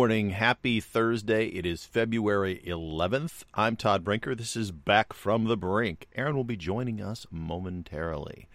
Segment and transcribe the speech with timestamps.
[0.00, 0.30] morning.
[0.30, 1.48] Happy Thursday.
[1.48, 3.42] It is February 11th.
[3.52, 4.34] I'm Todd Brinker.
[4.34, 6.06] This is Back from the Brink.
[6.16, 8.48] Aaron will be joining us momentarily.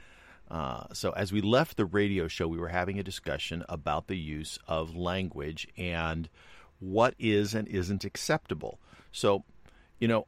[0.50, 4.18] Uh, so, as we left the radio show, we were having a discussion about the
[4.18, 6.30] use of language and
[6.80, 8.80] what is and isn't acceptable.
[9.12, 9.44] So,
[10.00, 10.26] you know,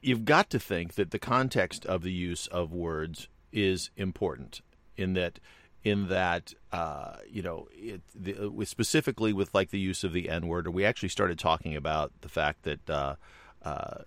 [0.00, 4.60] you've got to think that the context of the use of words is important
[4.96, 5.40] in that
[5.82, 10.28] in that uh, you know it, the, uh, specifically with like the use of the
[10.28, 10.68] N word.
[10.68, 13.16] We actually started talking about the fact that uh,
[13.62, 14.02] uh,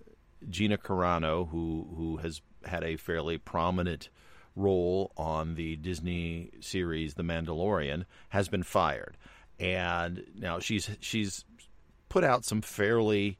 [0.49, 4.09] Gina Carano, who who has had a fairly prominent
[4.55, 9.17] role on the Disney series The Mandalorian, has been fired,
[9.59, 11.45] and now she's she's
[12.09, 13.39] put out some fairly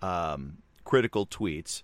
[0.00, 1.82] um, critical tweets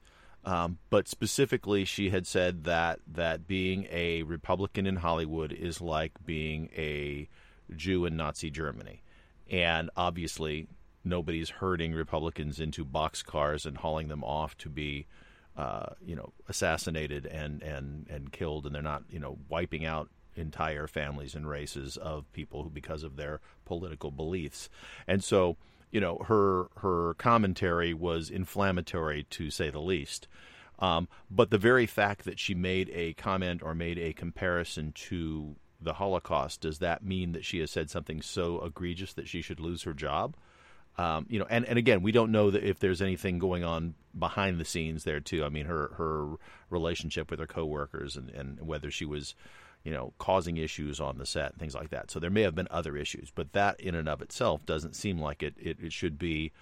[0.48, 6.12] um, but specifically, she had said that that being a Republican in Hollywood is like
[6.24, 7.28] being a
[7.76, 9.02] Jew in Nazi Germany,
[9.50, 10.66] and obviously
[11.04, 15.06] nobody's herding Republicans into boxcars and hauling them off to be,
[15.54, 20.08] uh, you know, assassinated and and and killed, and they're not you know wiping out
[20.34, 24.70] entire families and races of people who because of their political beliefs,
[25.06, 25.58] and so
[25.90, 30.28] you know her her commentary was inflammatory to say the least.
[30.78, 35.56] Um, but the very fact that she made a comment or made a comparison to
[35.80, 39.60] the Holocaust does that mean that she has said something so egregious that she should
[39.60, 40.36] lose her job?
[40.96, 43.94] Um, you know, and, and again, we don't know that if there's anything going on
[44.18, 45.44] behind the scenes there too.
[45.44, 46.34] I mean, her her
[46.70, 49.34] relationship with her coworkers and, and whether she was
[49.84, 52.10] you know, causing issues on the set and things like that.
[52.10, 55.18] So there may have been other issues, but that in and of itself doesn't seem
[55.20, 56.52] like it, it, it should be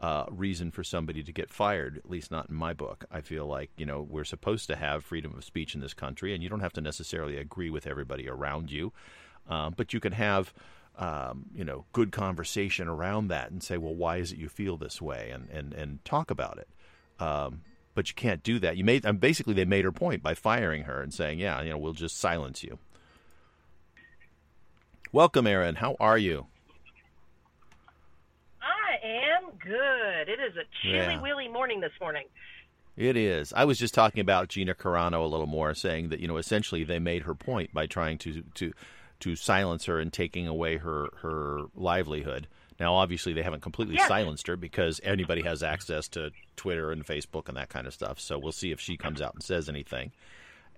[0.00, 3.04] uh, reason for somebody to get fired, at least not in my book.
[3.10, 6.34] I feel like, you know, we're supposed to have freedom of speech in this country,
[6.34, 8.92] and you don't have to necessarily agree with everybody around you,
[9.48, 10.52] um, but you can have.
[10.96, 14.76] Um, you know, good conversation around that, and say, well, why is it you feel
[14.76, 16.68] this way, and and and talk about it.
[17.18, 17.62] Um,
[17.94, 18.76] but you can't do that.
[18.76, 21.70] You made um, basically they made her point by firing her and saying, "Yeah, you
[21.70, 22.78] know, we'll just silence you."
[25.12, 25.76] Welcome, Aaron.
[25.76, 26.46] How are you?
[28.60, 30.28] I am good.
[30.28, 31.20] It is a chilly, Yeah.
[31.20, 32.24] willy morning this morning.
[32.96, 33.52] It is.
[33.52, 36.84] I was just talking about Gina Carano a little more, saying that you know essentially
[36.84, 38.72] they made her point by trying to to
[39.20, 42.48] to silence her and taking away her her livelihood.
[42.80, 44.08] Now, obviously, they haven't completely Yes.
[44.08, 48.18] silenced her because anybody has access to Twitter and Facebook and that kind of stuff.
[48.18, 50.10] So we'll see if she comes out and says anything.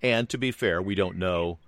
[0.02, 1.58] And to be fair, we don't know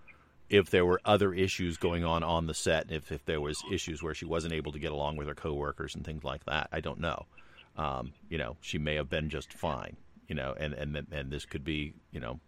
[0.51, 4.03] if there were other issues going on on the set, if if there was issues
[4.03, 6.69] where she wasn't able to get along with her coworkers and things like that.
[6.73, 7.25] I don't know.
[7.77, 9.97] Um, you know, she may have been just fine.
[10.27, 12.39] You know, and and and this could be you know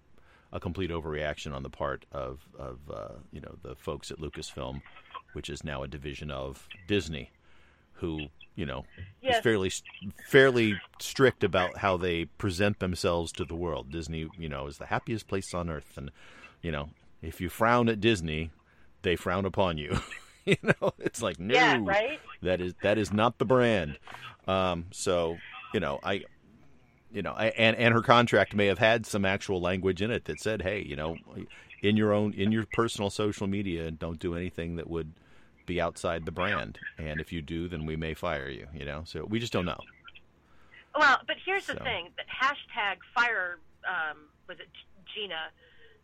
[0.52, 4.82] a complete overreaction on the part of of uh, you know the folks at Lucasfilm,
[5.32, 7.30] which is now a division of Disney,
[7.94, 8.84] who you know
[9.36, 9.72] is fairly
[10.26, 13.90] fairly strict about how they present themselves to the world.
[13.90, 16.10] Disney, you know, is the happiest place on earth, and
[16.62, 16.90] you know,
[17.22, 18.50] if you frown at Disney,
[19.02, 19.98] they frown upon you.
[20.44, 22.18] you know, it's like no, Yeah, right?
[22.42, 23.98] that is that is not the brand.
[24.48, 25.36] Um, so
[25.72, 26.24] you know, I,
[27.12, 30.40] you know, and and her contract may have had some actual language in it that
[30.40, 31.16] said, hey, you know,
[31.82, 35.12] in your own in your personal social media, don't do anything that would
[35.66, 36.78] be outside the brand.
[36.98, 38.66] And if you do, then we may fire you.
[38.74, 39.80] You know, so we just don't know.
[40.96, 44.68] Well, but here's the thing: that hashtag fire um, was it
[45.14, 45.50] Gina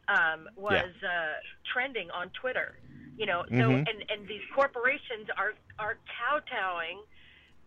[0.09, 1.35] um, was uh,
[1.73, 2.79] trending on Twitter.
[3.17, 3.89] You know, so Mhm.
[3.89, 7.01] and and these corporations are are kowtowing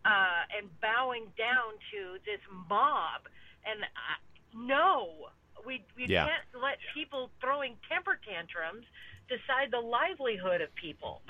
[0.05, 2.39] uh, and bowing down to this
[2.69, 3.21] mob,
[3.65, 4.15] and I,
[4.55, 5.29] no,
[5.65, 6.25] we we Yeah.
[6.27, 8.85] can't let people throwing temper tantrums
[9.27, 11.21] decide the livelihood of people.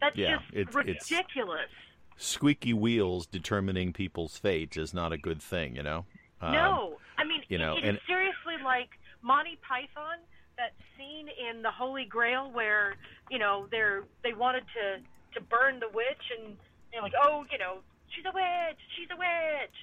[0.00, 1.70] That's Yeah, just it's- it's- ridiculous.
[2.16, 5.76] Squeaky wheels determining people's fate is not a good thing.
[5.76, 6.06] You know.
[6.40, 10.18] Um, no, I mean, you know, it and- seriously like Monty Python,
[10.56, 12.96] that scene in the Holy Grail where
[13.30, 15.00] you know they're they wanted to
[15.34, 16.56] to burn the witch, and
[16.92, 17.82] they're like, oh, you know,
[18.14, 19.78] she's a witch, she's a witch,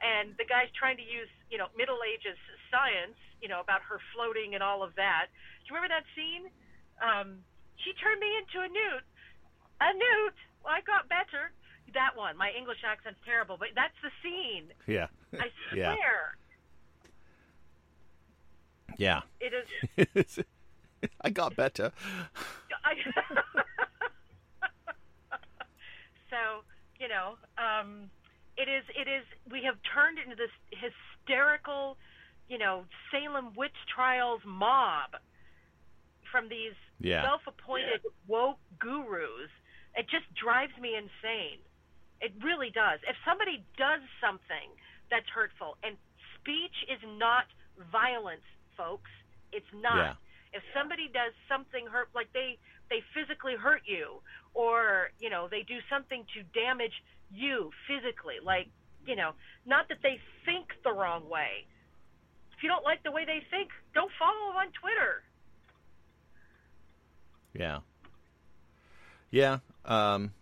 [0.00, 2.38] and the guy's trying to use you know Middle Ages
[2.70, 5.28] science, you know, about her floating and all of that.
[5.64, 6.50] Do you remember that scene?
[7.02, 7.44] Um,
[7.82, 9.04] she turned me into a newt.
[9.80, 10.36] A newt.
[10.64, 11.52] Well, I got better.
[11.94, 12.36] That one.
[12.36, 14.72] My English accent's terrible, but that's the scene.
[14.86, 15.06] Yeah.
[15.34, 16.36] I swear.
[18.98, 19.22] Yeah.
[19.96, 20.40] It is.
[21.20, 21.92] I got better.
[22.84, 22.94] I,
[26.30, 26.64] so
[27.06, 28.10] you know, um,
[28.58, 28.82] it is.
[28.98, 29.22] It is.
[29.46, 31.96] We have turned into this hysterical,
[32.48, 32.82] you know,
[33.14, 35.14] Salem witch trials mob,
[36.32, 37.22] from these Yeah.
[37.22, 39.50] self-appointed woke gurus.
[39.94, 41.62] It just drives me insane.
[42.20, 42.98] It really does.
[43.06, 44.74] If somebody does something
[45.08, 45.96] that's hurtful, and
[46.34, 47.46] speech is not
[47.92, 48.44] violence,
[48.76, 49.10] folks.
[49.52, 49.96] It's not.
[49.96, 50.58] Yeah.
[50.58, 52.58] If somebody does something hurt, like they
[52.90, 54.22] they physically hurt you,
[54.54, 58.68] or you know they do something to damage you physically, like
[59.06, 59.32] you know,
[59.64, 61.66] not that they think the wrong way.
[62.56, 65.22] If you don't like the way they think, don't follow them on Twitter.
[67.54, 67.80] Yeah.
[69.30, 69.58] Yeah.
[69.84, 70.32] Um,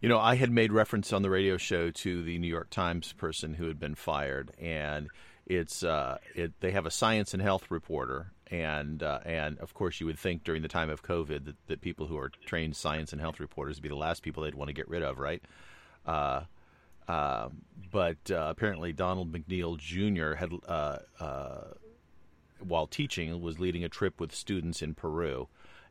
[0.00, 3.12] you know, I had made reference on the radio show to the New York Times
[3.12, 5.08] person who had been fired, and
[5.46, 10.00] it's uh, it, they have a science and health reporter, and uh, and of course
[10.00, 13.12] you would think during the time of COVID that, that people who are trained science
[13.12, 15.42] and health reporters would be the last people they'd want to get rid of, right?
[16.04, 16.42] Uh,
[17.10, 17.48] uh,
[17.90, 20.34] but apparently Donald McNeil Jr.
[20.34, 21.60] had, uh, uh,
[22.60, 25.48] while teaching, was leading a trip with students in Peru,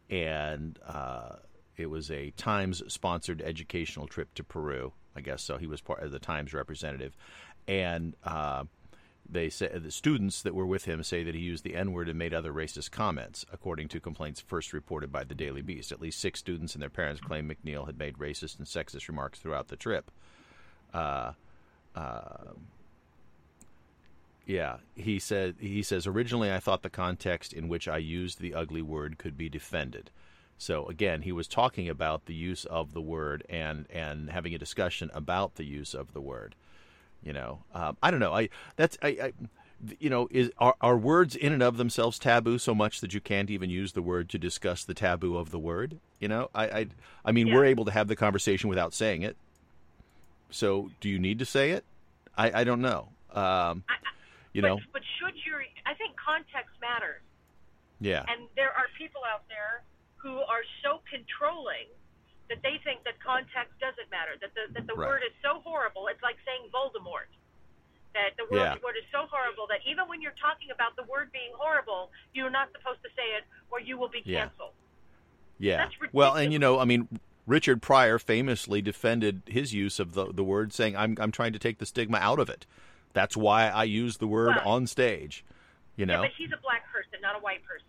[0.09, 1.35] and uh,
[1.75, 4.93] it was a Times-sponsored educational trip to Peru.
[5.15, 5.57] I guess so.
[5.57, 7.17] He was part of the Times representative,
[7.67, 8.63] and uh,
[9.31, 12.17] they say the students that were with him say that he used the N-word and
[12.17, 15.91] made other racist comments, according to complaints first reported by the Daily Beast.
[15.91, 19.39] At least six students and their parents claim McNeil had made racist and sexist remarks
[19.39, 20.11] throughout the trip.
[20.93, 21.33] Uh,
[21.95, 22.53] uh,
[24.45, 25.57] yeah, he said.
[25.59, 29.37] He says originally I thought the context in which I used the ugly word could
[29.37, 30.09] be defended.
[30.57, 34.57] So again, he was talking about the use of the word and and having a
[34.57, 36.55] discussion about the use of the word.
[37.23, 38.33] You know, um, I don't know.
[38.33, 39.33] I that's I, I
[39.99, 43.19] you know is are, are words in and of themselves taboo so much that you
[43.21, 45.99] can't even use the word to discuss the taboo of the word.
[46.19, 46.87] You know, I I,
[47.25, 47.55] I mean Yeah.
[47.55, 49.35] we're able to have the conversation without saying it.
[50.49, 51.83] So do you need to say it?
[52.37, 53.09] I I don't know.
[53.33, 53.83] Um,
[54.53, 57.21] you but, know, but should your I think context matters.
[57.99, 59.83] yeah, And there are people out there
[60.17, 61.87] who are so controlling
[62.49, 64.33] that they think that context doesn't matter.
[64.41, 65.07] That the that the Right.
[65.07, 66.07] word is so horrible.
[66.07, 67.29] It's like saying Voldemort.
[68.13, 68.75] That the word, Yeah.
[68.83, 72.49] word is so horrible that even when you're talking about the word being horrible, you're
[72.49, 74.73] not supposed to say it, or you will be canceled.
[75.59, 75.85] Yeah.
[75.85, 77.07] That's Well, and you know, I mean,
[77.45, 81.59] Richard Pryor famously defended his use of the the word, saying, "I'm I'm trying to
[81.59, 82.65] take the stigma out of it.
[83.13, 85.43] That's why I use the word Well- on stage."
[85.95, 86.21] You know.
[86.23, 87.85] Yeah, but he's a black person, not a white person.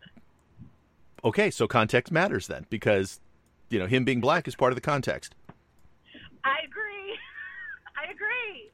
[1.25, 3.21] okay, so context matters then, because
[3.71, 5.35] you know him being black is part of the context,
[6.45, 7.19] I agree.
[7.97, 8.71] I agree.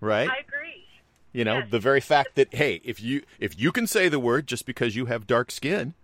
[0.00, 0.28] right?
[0.28, 0.84] I agree.
[1.32, 1.68] you know, yes.
[1.70, 4.94] the very fact that hey, if you if you can say the word just because
[4.96, 5.94] you have dark skin,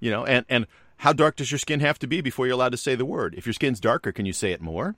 [0.00, 0.66] you know, and and
[0.98, 3.34] how dark does your skin have to be before you're allowed to say the word?
[3.36, 4.96] If your skin's darker, can you say it more?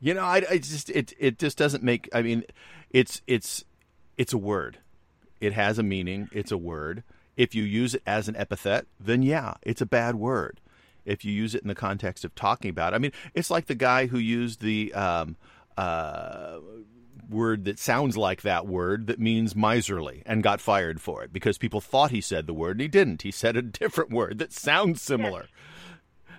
[0.00, 2.08] You know, I, I just it it just doesn't make.
[2.12, 2.44] I mean,
[2.90, 3.64] it's it's
[4.16, 4.78] it's a word.
[5.40, 6.28] It has a meaning.
[6.32, 7.02] It's a word.
[7.36, 10.60] If you use it as an epithet, then yeah, it's a bad word.
[11.04, 12.96] If you use it in the context of talking about, it.
[12.96, 15.36] I mean, it's like the guy who used the um,
[15.76, 16.58] uh,
[17.28, 21.56] word that sounds like that word that means miserly and got fired for it because
[21.58, 23.22] people thought he said the word and he didn't.
[23.22, 25.46] He said a different word that sounds similar.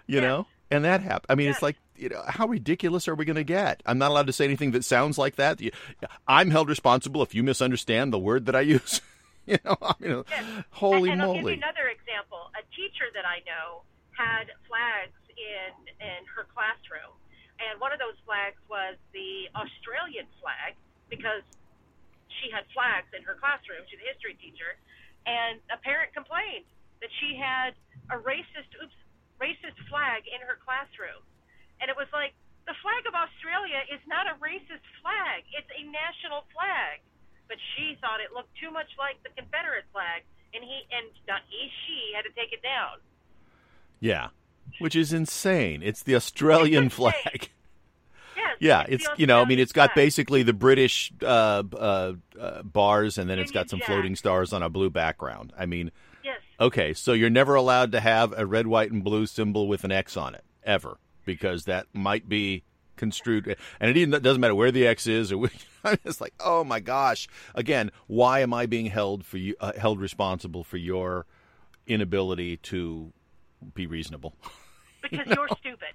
[0.07, 0.21] You Yes.
[0.21, 0.47] know?
[0.71, 1.25] And that happened.
[1.29, 1.57] I mean, Yes.
[1.57, 3.81] it's like, you know, how ridiculous are we going to get?
[3.85, 5.59] I'm not allowed to say anything that sounds like that.
[6.27, 9.01] I'm held responsible if you misunderstand the word that I use.
[9.45, 10.63] you know, I mean, Yes.
[10.71, 11.53] holy and, and I'll give you moly.
[11.53, 12.49] another example.
[12.59, 13.81] A teacher that I know
[14.15, 17.11] had flags in in her classroom,
[17.59, 20.75] and one of those flags was the Australian flag
[21.11, 21.43] because
[22.39, 23.83] she had flags in her classroom.
[23.87, 24.79] She's a history teacher,
[25.27, 26.67] and a parent complained
[27.03, 27.75] that she had
[28.11, 28.95] a racist oops
[29.39, 31.19] racist flag in her classroom,
[31.83, 32.31] and it was like
[32.65, 37.03] the flag of Australia is not a racist flag; it's a national flag.
[37.45, 41.45] But she thought it looked too much like the Confederate flag, and he and not
[41.45, 42.97] he she had to take it down.
[44.05, 44.27] Yeah.
[44.79, 45.81] Which is insane.
[45.83, 47.15] It's the Australian It's flag.
[47.23, 47.49] Yes.
[48.59, 52.63] Yeah, the it's you know, I mean, it's got basically the British uh, uh, uh,
[52.63, 53.87] bars, and then it's got some Jack.
[53.87, 55.51] floating stars on a blue background.
[55.57, 55.91] I mean,
[56.23, 56.39] Yes.
[56.59, 59.91] okay, so you're never allowed to have a red, white, and blue symbol with an
[59.91, 62.63] X on it ever, because that might be
[62.95, 65.49] construed, and it even doesn't matter where the X is, or
[66.05, 69.99] just like, oh my gosh, again, why am I being held for you uh, held
[69.99, 71.25] responsible for your
[71.87, 73.11] inability to
[73.73, 74.35] be reasonable?
[75.01, 75.93] Because you're stupid.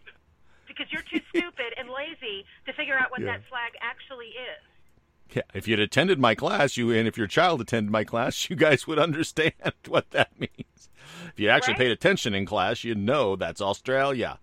[0.68, 3.26] Because you're too stupid and lazy to figure out what Yeah.
[3.38, 5.34] that flag actually is.
[5.34, 8.54] Yeah, if you'd attended my class, you and if your child attended my class, you
[8.54, 9.52] guys would understand
[9.88, 10.88] what that means.
[11.32, 11.78] If you actually Right?
[11.78, 14.38] paid attention in class, you'd know that's Australia.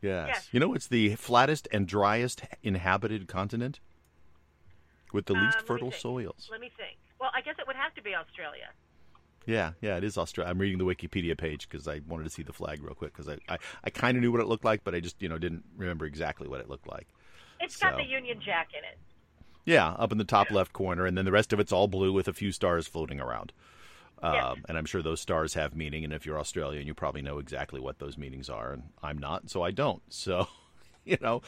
[0.00, 0.28] Yes.
[0.28, 0.48] Yes.
[0.52, 3.80] You know, it's the flattest and driest inhabited continent
[5.12, 6.00] with the Um, least me fertile think.
[6.00, 6.48] soils.
[6.48, 6.96] Let me think.
[7.20, 8.68] Well, I guess it would have to be Australia.
[9.46, 10.50] Yeah, yeah, it is Australia.
[10.50, 13.28] I'm reading the Wikipedia page because I wanted to see the flag real quick because
[13.28, 15.38] I, I, I kind of knew what it looked like, but I just you know
[15.38, 17.08] didn't remember exactly what it looked like.
[17.60, 18.98] It's got the Union Jack in it.
[19.64, 22.12] Yeah, up in the top left corner, and then the rest of it's all blue
[22.12, 23.52] with a few stars floating around.
[24.22, 24.44] Yes.
[24.44, 26.04] Um, and I'm sure those stars have meaning.
[26.04, 28.72] And if you're Australian, you probably know exactly what those meanings are.
[28.72, 30.02] And I'm not, so I don't.
[30.10, 30.48] So,
[31.04, 31.42] you know,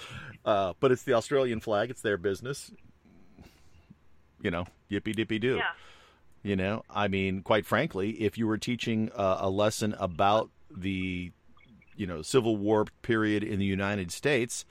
[0.44, 1.88] uh, but it's the Australian flag.
[1.88, 2.70] It's their business.
[4.42, 5.56] You know, yippee dippy do.
[5.56, 5.62] Yeah.
[6.46, 11.32] You know, I mean, quite frankly, if you were teaching uh, a lesson about the,
[11.96, 14.64] you know, Civil War period in the United States,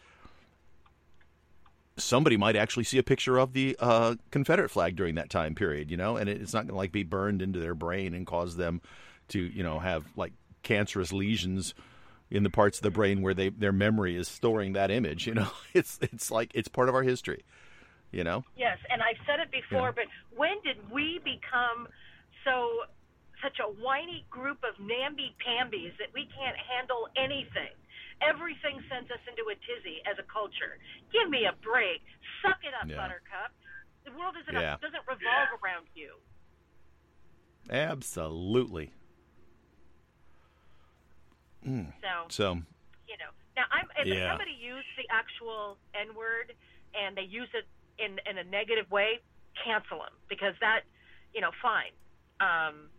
[1.97, 5.91] somebody might actually see a picture of the uh, Confederate flag during that time period,
[5.91, 8.55] you know, and it's not going to like be burned into their brain and cause
[8.55, 8.79] them
[9.27, 10.31] to, you know, have like
[10.63, 11.73] cancerous lesions
[12.31, 15.27] in the parts of the brain where they their memory is storing that image.
[15.27, 17.43] You know, it's it's like it's part of our history.
[18.11, 18.43] You know.
[18.55, 20.03] Yes, and I've said it before, Yeah.
[20.03, 21.87] but when did we become
[22.45, 22.85] so
[23.41, 27.75] such a whiny group of namby-pambies that we can't handle anything?
[28.21, 30.79] Everything sends us into a tizzy as a culture.
[31.11, 32.01] Give me a break.
[32.41, 32.95] Suck it up, Yeah.
[32.95, 33.51] Buttercup.
[34.05, 34.75] The world isn't Yeah.
[34.75, 36.15] a, doesn't revolve around you.
[37.69, 38.93] Absolutely.
[41.63, 41.89] Hmm.
[42.01, 42.45] So So
[43.07, 43.31] you know.
[43.55, 44.29] Now, I'm if Yeah.
[44.31, 46.53] somebody used the actual N word
[46.93, 47.65] and they use it
[47.99, 49.19] in in a negative way,
[49.63, 50.81] cancel them because that,
[51.33, 51.91] you know, fine.
[52.39, 52.89] Um,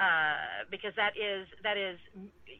[0.00, 1.98] uh, because that is that is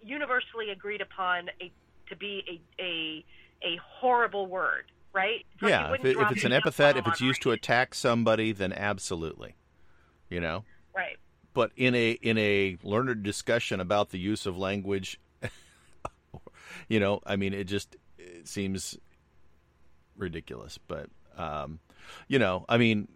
[0.03, 1.73] universally agreed upon a
[2.09, 3.25] to be a a
[3.63, 5.45] a horrible word, right?
[5.61, 8.73] So yeah, if, it, if it's an epithet, if it's used to attack somebody, then
[8.73, 9.55] absolutely.
[10.31, 10.65] You know.
[10.97, 11.17] right.
[11.53, 15.21] but in a in a learned discussion about the use of language
[16.89, 18.99] you know i mean it just it seems
[20.17, 21.79] ridiculous but um
[22.29, 23.09] you know i mean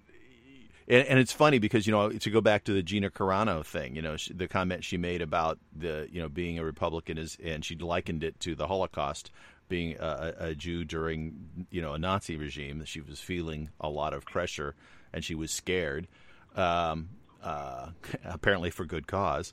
[0.89, 3.95] and, and it's funny because you know to go back to the Gina Carano thing,
[3.95, 7.37] you know she, the comment she made about the you know being a Republican is,
[7.45, 9.31] and she likened it to the Holocaust,
[9.69, 12.83] being a, a Jew during you know a Nazi regime.
[12.87, 14.75] She was feeling a lot of pressure,
[15.13, 16.09] and she was scared,
[16.57, 17.11] um,
[17.43, 17.91] uh,
[18.25, 19.53] apparently for good cause.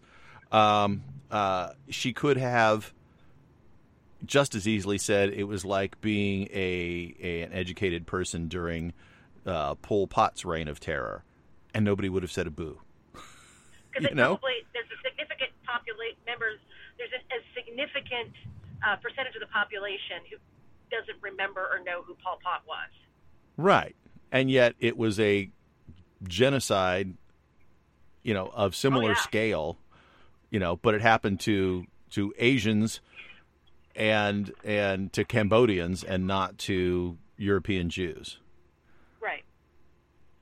[0.51, 2.93] Um, uh, she could have
[4.25, 8.93] just as easily said it was like being a, a an educated person during
[9.45, 11.23] uh, Pol Pot's reign of terror,
[11.73, 12.79] and nobody would have said a boo.
[13.13, 14.37] because You know?
[14.37, 16.59] probably there's a significant populate members.
[16.97, 18.31] There's a, a significant
[18.87, 20.37] uh, percentage of the population who
[20.89, 22.89] doesn't remember or know who Pol Pot was.
[23.57, 23.95] Right,
[24.31, 25.49] and yet it was a
[26.23, 27.13] genocide,
[28.23, 29.15] you know, of similar Oh, yeah.
[29.15, 29.77] scale,
[30.49, 33.01] you know, but it happened to to Asians
[33.95, 38.39] and and to Cambodians and not to European Jews.
[39.21, 39.43] Right.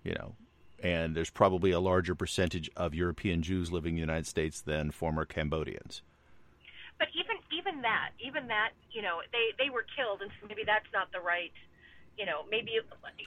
[0.04, 0.36] you know,
[0.82, 4.92] and there's probably a larger percentage of European Jews living in the United States than
[4.92, 6.02] former Cambodians.
[7.00, 10.64] But even even that, even that, you know, they they were killed, and so maybe
[10.66, 11.52] that's not the right,
[12.18, 12.80] you know, maybe.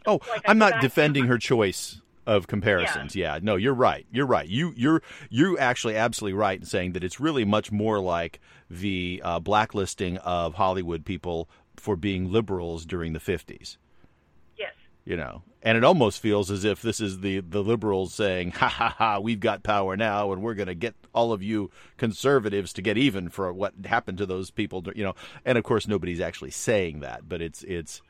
[0.06, 3.14] Oh, like I'm not defending her choice of comparisons.
[3.14, 3.38] Yeah.
[3.42, 4.06] no, you're right.
[4.10, 4.48] You're right.
[4.48, 8.40] You you're you're actually absolutely right in saying that it's really much more like
[8.70, 13.76] the uh, blacklisting of Hollywood people for being liberals during the 50s.
[14.56, 14.72] Yes.
[15.04, 18.68] you know and it almost feels as if this is the the liberals saying ha
[18.68, 22.72] ha ha we've got power now and we're going to get all of you conservatives
[22.72, 25.14] to get even for what happened to those people you know
[25.44, 28.00] and of course nobody's actually saying that but it's it's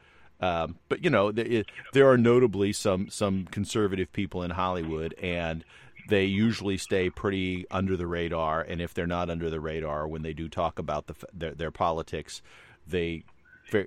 [0.40, 5.14] um, but you know the, it, there are notably some some conservative people in Hollywood
[5.22, 5.64] and
[6.08, 10.22] they usually stay pretty under the radar and if they're not under the radar when
[10.22, 12.42] they do talk about the their, their politics
[12.86, 13.24] they,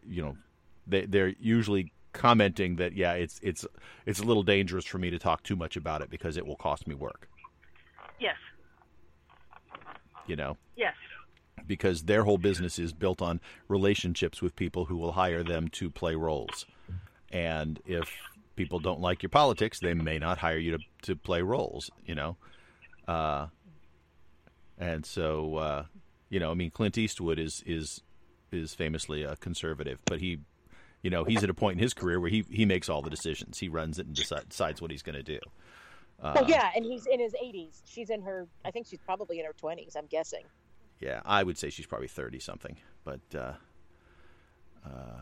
[0.08, 0.36] you know,
[0.86, 3.66] they they're usually commenting that yeah it's it's
[4.06, 6.56] it's a little dangerous for me to talk too much about it because it will
[6.56, 7.30] cost me work
[8.20, 8.36] Yes.
[10.26, 10.96] you know Yes.
[11.70, 15.90] Because their whole business is built on relationships with people who will hire them to
[15.90, 16.66] play roles
[17.32, 18.12] and if
[18.58, 22.16] people don't like your politics they may not hire you to, to play roles you
[22.16, 22.36] know
[23.08, 23.46] uh,
[24.78, 25.84] and so uh,
[26.30, 28.02] you know i mean clint eastwood is is
[28.52, 30.40] is famously a conservative but he
[31.04, 33.10] you know he's at a point in his career where he he makes all the
[33.12, 35.40] decisions he runs it and decide, decides what he's going to do
[36.22, 37.82] Uh, oh yeah, and he's in his 80s.
[37.86, 38.46] She's in her.
[38.66, 39.96] I think she's probably in her 20s.
[39.96, 40.44] I'm guessing.
[41.00, 42.76] Yeah, I would say she's probably thirty something,
[43.06, 43.54] but uh,
[44.86, 45.22] uh,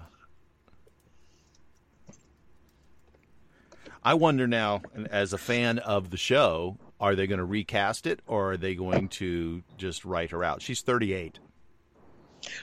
[4.03, 4.81] I wonder now,
[5.11, 8.73] as a fan of the show, are they going to recast it or are they
[8.75, 10.61] going to just write her out?
[10.61, 11.39] She's thirty-eight.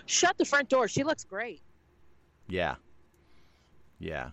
[0.06, 0.88] Shut the front door.
[0.88, 1.61] She looks great.
[2.49, 2.76] Yeah,
[3.99, 4.30] yeah.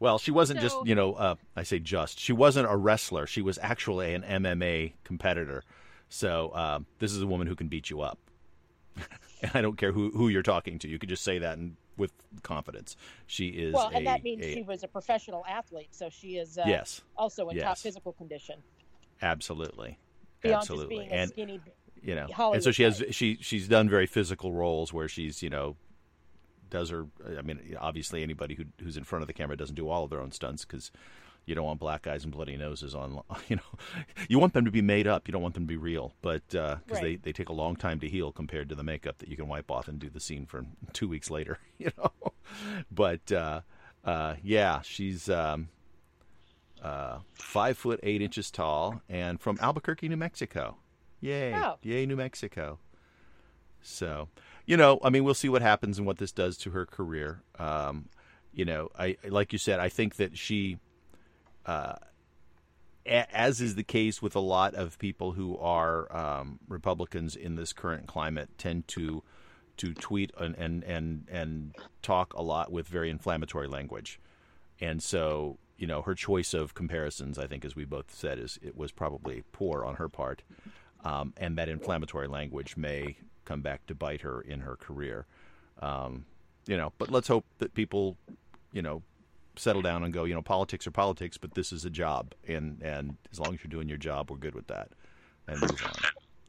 [0.00, 2.18] Well, she wasn't So- just, you know, uh, I say just.
[2.18, 3.26] She wasn't a wrestler.
[3.26, 5.62] She was actually an MMA competitor.
[6.12, 8.18] So um, this is a woman who can beat you up.
[9.42, 10.88] and I don't care who, who you're talking to.
[10.88, 12.96] You could just say that and with confidence.
[13.26, 16.58] She is Well, a, that means a- she was a professional athlete, so she is
[16.58, 18.56] uh, yes, also in top physical condition.
[19.22, 19.98] absolutely,
[20.42, 21.60] Beyond absolutely, just being a and skinny.
[22.02, 25.48] you know, and so she has she she's done very physical roles where she's you
[25.48, 25.76] know
[26.68, 27.06] does her.
[27.38, 30.10] I mean, obviously anybody who who's in front of the camera doesn't do all of
[30.10, 30.90] their own stunts because
[31.46, 33.20] you don't want black eyes and bloody noses on.
[33.48, 33.78] You know,
[34.28, 35.26] you want them to be made up.
[35.28, 37.22] You don't want them to be real, but because they Right.
[37.22, 39.70] they take a long time to heal compared to the makeup that you can wipe
[39.70, 41.58] off and do the scene for two weeks later.
[41.78, 42.12] You know,
[42.90, 43.60] but uh,
[44.04, 45.28] uh, yeah, she's.
[45.28, 45.68] Um,
[46.82, 50.76] uh, five foot eight inches tall and from Albuquerque, New Mexico.
[51.20, 51.54] Yay!
[51.54, 51.76] Oh.
[51.82, 52.78] Yay, New Mexico.
[53.82, 54.28] So,
[54.66, 57.42] you know, I mean, we'll see what happens and what this does to her career.
[57.58, 58.08] Um,
[58.52, 60.78] you know, I like you said, I think that she,
[61.66, 61.94] uh,
[63.04, 67.72] as is the case with a lot of people who are um, Republicans in this
[67.72, 69.22] current climate, tend to
[69.78, 74.20] to tweet and, and and and talk a lot with very inflammatory language,
[74.80, 78.58] and so you know her choice of comparisons, I think, as we both said, is
[78.62, 80.42] it was probably poor on her part,
[81.04, 85.26] um, and that inflammatory language may come back to bite her in her career.
[85.80, 86.26] Um,
[86.66, 88.16] you know, but let's hope that people,
[88.72, 89.02] you know,
[89.56, 90.24] settle down and go.
[90.24, 93.60] You know, politics are politics, but this is a job, and and as long as
[93.62, 94.90] you're doing your job, we're good with that,
[95.46, 95.92] and move on.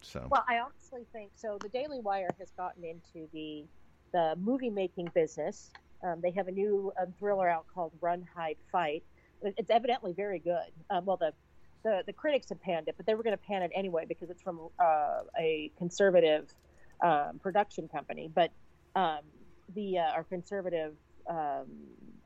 [0.02, 1.58] So Well, I honestly think so.
[1.62, 3.64] The Daily Wire has gotten into the
[4.12, 5.72] the movie making business.
[6.04, 9.04] Um, they have a new um, thriller out called Run, Hide, Fight.
[9.42, 10.72] It's evidently very good.
[10.90, 11.34] Um, well, the,
[11.84, 14.30] the the critics have panned it, but they were going to pan it anyway because
[14.30, 16.54] it's from uh, a conservative
[17.02, 18.30] um, production company.
[18.34, 18.52] But
[18.96, 19.20] um,
[19.74, 20.94] the uh, our conservative
[21.28, 21.68] um,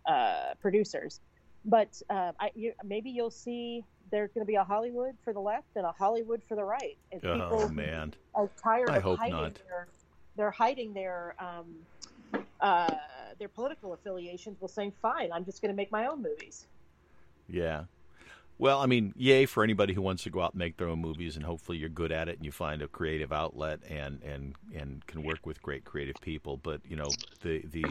[0.08, 1.20] uh, producers.
[1.66, 5.40] But uh, I, you, maybe you'll see there's going to be a Hollywood for the
[5.40, 6.98] left and a Hollywood for the right.
[7.12, 9.56] And oh people man, are tired I of hope hiding not.
[9.68, 9.88] their
[10.38, 11.76] they're hiding their um,
[12.62, 12.94] uh,
[13.40, 14.58] their political affiliations.
[14.60, 16.68] Well, saying fine, I'm just going to make my own movies.
[17.50, 17.84] yeah.
[18.60, 21.00] Well, I mean, yay for anybody who wants to go out and make their own
[21.00, 24.56] movies, and hopefully you're good at it and you find a creative outlet and and
[24.76, 26.58] and can work with great creative people.
[26.58, 27.10] But you know,
[27.42, 27.86] the the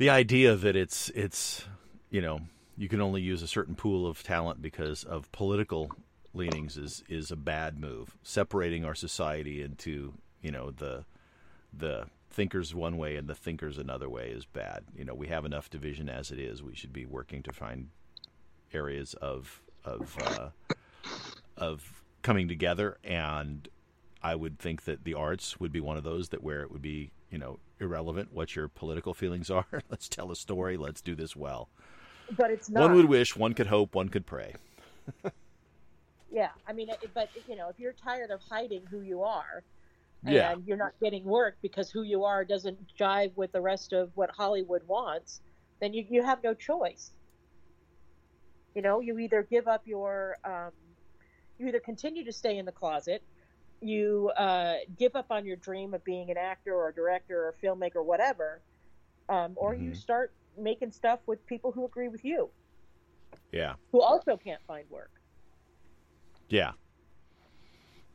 [0.00, 1.66] the idea that it's it's
[2.08, 2.40] you know
[2.78, 5.92] you can only use a certain pool of talent because of political
[6.32, 8.16] leanings is is a bad move.
[8.22, 11.04] Separating our society into you know the
[11.74, 14.84] the thinkers one way and the thinkers another way is bad.
[14.96, 16.62] You know, we have enough division as it is.
[16.62, 17.88] We should be working to find
[18.72, 20.48] areas of of uh,
[21.58, 23.68] of coming together and
[24.22, 26.82] I would think that the arts would be one of those that where it would
[26.82, 29.66] be, you know, irrelevant what your political feelings are.
[29.90, 31.68] let's tell a story, let's do this well.
[32.36, 32.82] But it's not.
[32.82, 34.54] One would wish, one could hope, one could pray.
[36.30, 39.64] yeah, I mean, but you know, if you're tired of hiding who you are,
[40.26, 40.54] and Yeah.
[40.66, 44.30] you're not getting work because who you are doesn't jive with the rest of what
[44.30, 45.40] Hollywood wants,
[45.80, 47.10] then you you have no choice.
[48.74, 50.70] You know, you either give up your, um,
[51.58, 53.22] you either continue to stay in the closet,
[53.80, 57.48] you uh, give up on your dream of being an actor or a director or
[57.50, 58.62] a filmmaker, or whatever,
[59.28, 59.96] um, or you Mhm.
[59.96, 62.50] start making stuff with people who agree with you,
[63.52, 63.76] Yeah.
[63.92, 65.10] who also can't find work.
[66.48, 66.72] Yeah.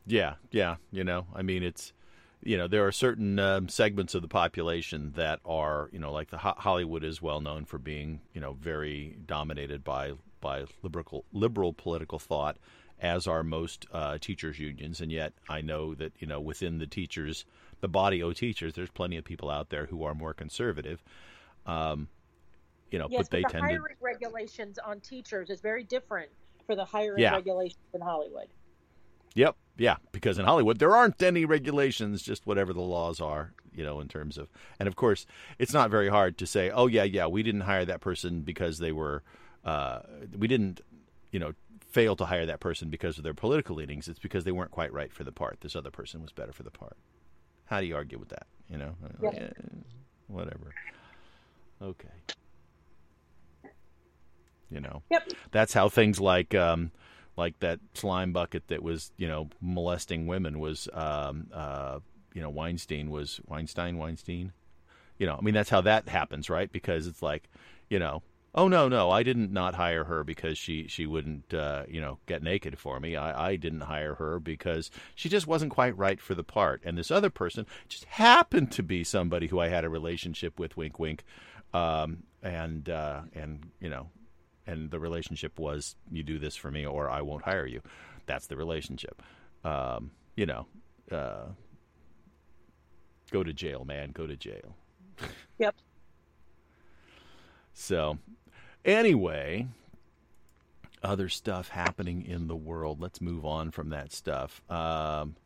[0.06, 0.76] Yeah, yeah.
[0.92, 1.92] You know, I mean, it's,
[2.42, 6.30] you know, there are certain um, segments of the population that are, you know, like
[6.30, 11.24] the Ho- Hollywood is well known for being, you know, very dominated by by liberal
[11.32, 12.58] liberal political thought,
[13.00, 15.00] as are most uh, teachers unions.
[15.00, 17.44] And yet, I know that you know within the teachers,
[17.80, 21.02] the body of teachers, there's plenty of people out there who are more conservative.
[21.66, 22.08] Um,
[22.90, 26.30] you know, Yes, but they the tend to hiring regulations on teachers is very different
[26.66, 27.34] for the hiring Yeah.
[27.34, 28.48] regulations in Hollywood.
[29.34, 29.56] Yep.
[29.76, 29.96] Yeah.
[30.12, 34.08] Because in Hollywood, there aren't any regulations, just whatever the laws are, you know, in
[34.08, 34.48] terms of.
[34.78, 35.26] And of course,
[35.58, 38.78] it's not very hard to say, oh, yeah, yeah, we didn't hire that person because
[38.78, 39.22] they were,
[39.64, 40.00] uh,
[40.36, 40.80] we didn't,
[41.32, 41.52] you know,
[41.96, 44.06] fail to hire that person because of their political leanings.
[44.06, 45.62] It's because they weren't quite right for the part.
[45.62, 46.94] This other person was better for the part.
[47.64, 48.46] How do you argue with that?
[48.68, 49.30] You know, Yeah.
[49.30, 49.48] Eh,
[50.26, 50.74] whatever.
[51.80, 52.10] Okay.
[54.70, 55.22] You know Yep.
[55.52, 56.90] that's how things like um,
[57.36, 62.00] like that slime bucket that was you know molesting women was um, uh,
[62.34, 64.52] you know Weinstein was Weinstein Weinstein
[65.18, 67.48] you know I mean that's how that happens right because it's like
[67.88, 68.22] you know
[68.56, 72.18] oh no no I didn't not hire her because she she wouldn't uh, you know
[72.26, 76.20] get naked for me I, I didn't hire her because she just wasn't quite right
[76.20, 79.84] for the part and this other person just happened to be somebody who I had
[79.84, 81.24] a relationship with wink wink
[81.76, 84.08] um, and uh, and you know,
[84.66, 87.82] and the relationship was you do this for me or I won't hire you.
[88.26, 89.22] That's the relationship.
[89.64, 90.66] Um, you know,
[91.10, 91.46] uh,
[93.30, 94.10] go to jail, man.
[94.12, 94.76] Go to jail.
[95.58, 95.74] Yep.
[97.72, 98.18] so,
[98.86, 99.66] anyway,
[101.02, 103.00] other stuff happening in the world.
[103.00, 104.62] Let's move on from that stuff.
[104.70, 105.36] Um,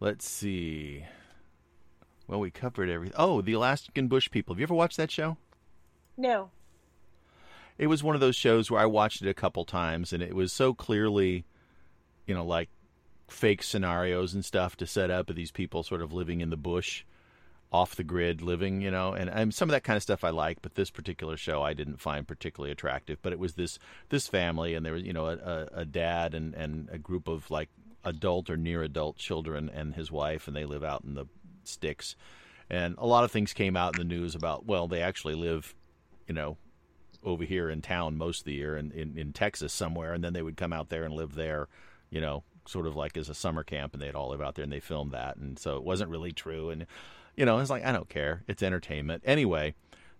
[0.00, 1.04] let's see.
[2.26, 3.14] Well, we covered everything.
[3.16, 4.54] Oh, the Alaskan Bush People.
[4.54, 5.36] Have you ever watched that show?
[6.16, 6.50] No.
[7.78, 10.34] It was one of those shows where I watched it a couple times, and it
[10.34, 11.44] was so clearly,
[12.26, 12.68] you know, like
[13.28, 16.56] fake scenarios and stuff to set up of these people sort of living in the
[16.56, 17.04] bush
[17.70, 20.30] off the grid living, you know, and, and some of that kind of stuff I
[20.30, 23.18] like, but this particular show I didn't find particularly attractive.
[23.20, 23.78] But it was this
[24.08, 27.50] this family, and there was you know a, a dad and and a group of
[27.50, 27.68] like
[28.04, 31.26] adult or near adult children and his wife, and they live out in the
[31.64, 32.16] sticks.
[32.70, 35.74] And a lot of things came out in the news about well, they actually live,
[36.26, 36.56] you know,
[37.22, 40.32] over here in town most of the year in, in, in Texas somewhere, and then
[40.32, 41.68] they would come out there and live there,
[42.10, 44.62] you know, sort of like as a summer camp, and they'd all live out there,
[44.62, 46.86] and they filmed that, and so it wasn't really true, and
[47.36, 49.74] you know, it's like I don't care, it's entertainment anyway.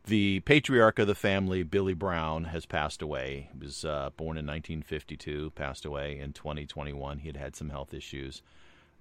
[0.06, 3.50] The patriarch of the family, Billy Brown, has passed away.
[3.52, 7.18] He was uh, born in 1952, passed away in 2021.
[7.18, 8.40] He had had some health issues,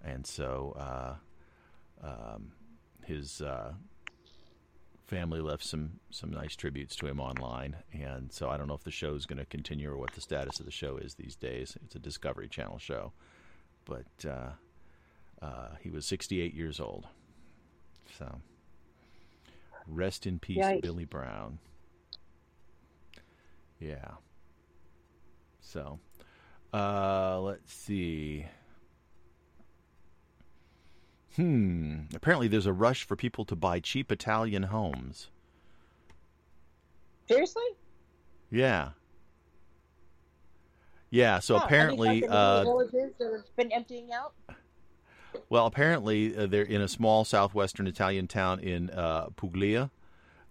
[0.03, 2.51] and so uh, um,
[3.05, 3.73] his uh,
[5.07, 7.77] family left some some nice tributes to him online.
[7.93, 10.21] And so I don't know if the show is going to continue or what the
[10.21, 11.77] status of the show is these days.
[11.85, 13.13] It's a Discovery Channel show,
[13.87, 14.49] but uh,
[15.41, 17.07] uh, he was 68 years old.
[18.17, 18.41] So
[19.87, 20.81] rest in peace, Yikes.
[20.81, 21.59] Billy Brown.
[23.79, 24.11] Yeah.
[25.59, 25.99] So,
[26.73, 28.45] uh, let's see.
[31.35, 32.01] Hmm.
[32.15, 35.29] Apparently, there's a rush for people to buy cheap Italian homes.
[37.27, 37.63] Seriously?
[38.49, 38.89] Yeah.
[41.09, 41.39] Yeah.
[41.39, 44.33] So apparently, uh, villages that have been emptying out.
[45.49, 49.91] Well, apparently uh, they're in a small southwestern Italian town in uh, Puglia.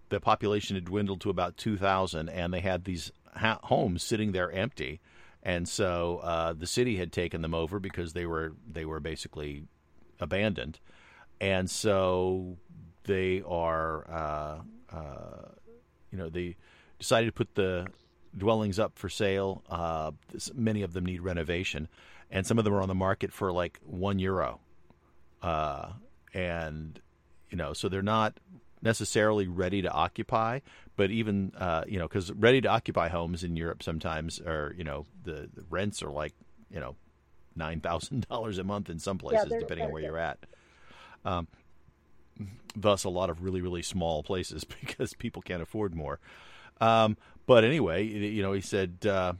[0.09, 4.31] The population had dwindled to about two thousand, and they had these ha- homes sitting
[4.31, 4.99] there empty.
[5.43, 9.63] And so uh, the city had taken them over because they were they were basically
[10.19, 10.79] abandoned,
[11.39, 12.57] and so
[13.03, 15.49] they are uh, uh,
[16.11, 16.55] you know they
[16.99, 17.87] decided to put the
[18.37, 19.63] dwellings up for sale.
[19.69, 21.87] Uh, this- many of them need renovation,
[22.31, 24.59] and some of them are on the market for like one euro
[25.41, 25.89] uh,
[26.33, 26.99] and
[27.49, 28.39] you know, so they're not
[28.81, 30.59] necessarily ready to occupy,
[30.95, 34.83] but even uh, you know, because ready to occupy homes in Europe sometimes are you
[34.83, 36.33] know the, the rents are like
[36.71, 36.95] you know
[37.55, 40.39] nine thousand dollars a month in some places, they're depending on where you're at.
[41.25, 41.47] Um,
[42.75, 46.19] thus, a lot of really really small places because people can't afford more.
[46.79, 47.17] Um,
[47.47, 49.33] but anyway, you know, he said, uh,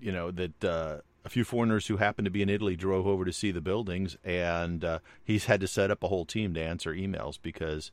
[0.00, 0.64] you know that.
[0.64, 3.60] Uh, a few foreigners who happened to be in Italy drove over to see the
[3.60, 7.92] buildings, and uh, he's had to set up a whole team to answer emails because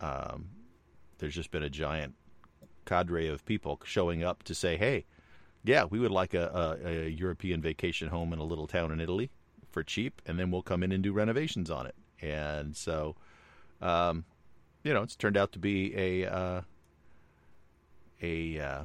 [0.00, 0.48] um,
[1.18, 2.14] there's just been a giant
[2.84, 5.04] cadre of people showing up to say, "Hey,
[5.64, 9.00] yeah, we would like a, a, a European vacation home in a little town in
[9.00, 9.30] Italy
[9.70, 13.14] for cheap, and then we'll come in and do renovations on it." And so,
[13.80, 14.24] um,
[14.82, 16.60] you know, it's turned out to be a uh,
[18.22, 18.84] a uh,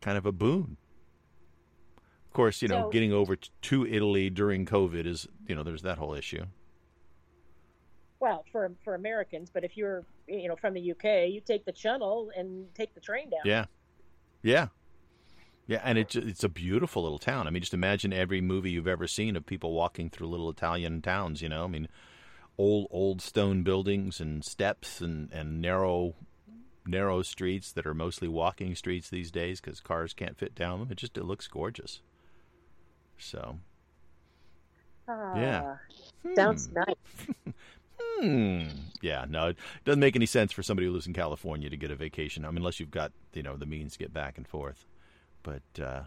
[0.00, 0.76] kind of a boon
[2.34, 5.82] of course, you know, So- getting over to Italy during COVID is, you know, there's
[5.82, 6.46] that whole issue.
[8.18, 11.70] Well, for for Americans, but if you're you know from the UK, you take the
[11.72, 13.40] Channel and take the train down.
[13.44, 13.66] Yeah,
[14.42, 14.68] yeah,
[15.68, 17.46] yeah, and it's it's a beautiful little town.
[17.46, 21.02] I mean, just imagine every movie you've ever seen of people walking through little Italian
[21.02, 21.40] towns.
[21.42, 21.86] You know, I mean,
[22.58, 26.14] old old stone buildings and steps and and narrow
[26.86, 30.90] narrow streets that are mostly walking streets these days because cars can't fit down them.
[30.90, 32.00] It just it looks gorgeous.
[33.18, 33.58] So
[35.08, 35.76] Ah, Yeah.
[36.34, 36.74] Sounds hmm.
[36.74, 37.54] nice.
[38.20, 38.66] Hmm.
[39.02, 41.90] Yeah, no, it doesn't make any sense for somebody who lives in California to get
[41.90, 42.44] a vacation.
[42.44, 44.86] I mean, unless you've got you know the means to get back and forth.
[45.42, 46.02] But uh,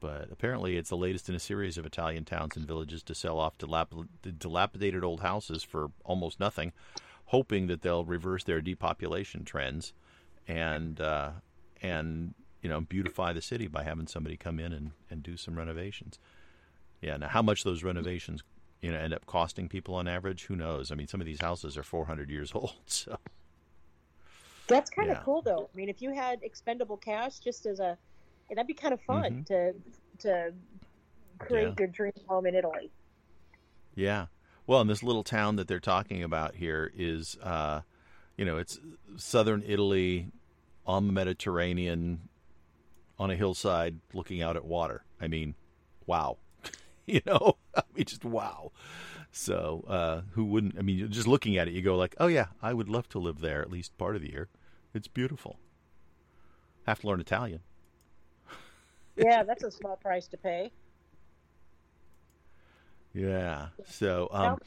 [0.00, 3.38] but apparently, it's the latest in a series of Italian towns and villages to sell
[3.38, 6.72] off dilap- dilapidated old houses for almost nothing,
[7.30, 9.92] hoping that they'll reverse their depopulation trends
[10.48, 11.30] and uh,
[11.82, 15.56] and you know beautify the city by having somebody come in and, and do some
[15.56, 16.18] renovations.
[17.00, 17.16] Yeah.
[17.16, 18.42] Now, how much those renovations
[18.82, 20.44] you know end up costing people on average?
[20.46, 20.90] Who knows?
[20.90, 22.74] I mean, some of these houses are 400 years old.
[22.86, 23.16] So
[24.66, 25.68] That's kind of cool, though.
[25.72, 27.96] I mean, if you had expendable cash, just as a,
[28.48, 29.46] that'd be kind of fun Mhm.
[29.46, 29.74] to
[30.28, 30.52] to
[31.38, 31.74] create Yeah.
[31.78, 32.90] your dream home in Italy.
[33.94, 34.26] yeah.
[34.70, 37.80] Well, and this little town that they're talking about here is, uh,
[38.36, 38.78] you know, it's
[39.16, 40.30] southern Italy
[40.86, 42.28] on the Mediterranean
[43.18, 45.02] on a hillside looking out at water.
[45.20, 45.56] I mean,
[46.06, 46.38] wow.
[47.04, 48.70] you know, I mean, just wow.
[49.32, 50.78] So, uh, who wouldn't?
[50.78, 53.18] I mean, just looking at it, you go like, oh yeah, I would love to
[53.18, 54.50] live there at least part of the year.
[54.94, 55.58] It's beautiful.
[56.86, 57.62] Have to learn Italian.
[59.16, 60.70] yeah, that's a small price to pay.
[63.12, 63.68] Yeah.
[63.88, 64.58] So, um,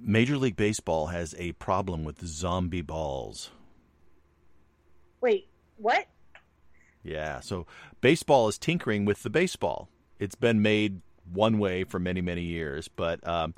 [0.00, 3.50] Major League Baseball has a problem with zombie balls.
[5.20, 6.06] Wait, what?
[7.02, 7.40] Yeah.
[7.40, 7.66] So,
[8.00, 9.88] baseball is tinkering with the baseball.
[10.18, 11.00] It's been made
[11.32, 13.54] one way for many, many years, but um,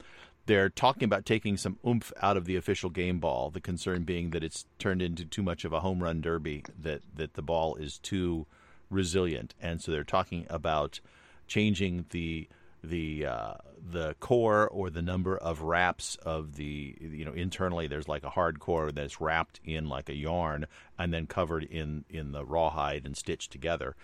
[0.46, 3.50] they're talking about taking some oomph out of the official game ball.
[3.50, 7.02] The concern being that it's turned into too much of a home run derby, that,
[7.16, 8.46] that the ball is too
[8.88, 9.54] resilient.
[9.60, 11.00] And so they're talking about
[11.48, 12.48] changing the
[12.82, 13.54] the uh,
[13.90, 18.30] the core or the number of wraps of the you know internally there's like a
[18.30, 20.66] hard core that's wrapped in like a yarn
[20.98, 23.94] and then covered in in the rawhide and stitched together.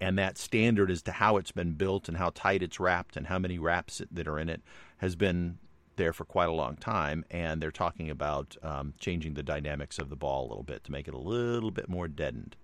[0.00, 3.28] And that standard as to how it's been built and how tight it's wrapped and
[3.28, 4.60] how many wraps that are in it
[4.96, 5.58] has been
[5.94, 7.24] there for quite a long time.
[7.30, 10.92] And they're talking about um, changing the dynamics of the ball a little bit to
[10.92, 12.56] make it a little bit more deadened.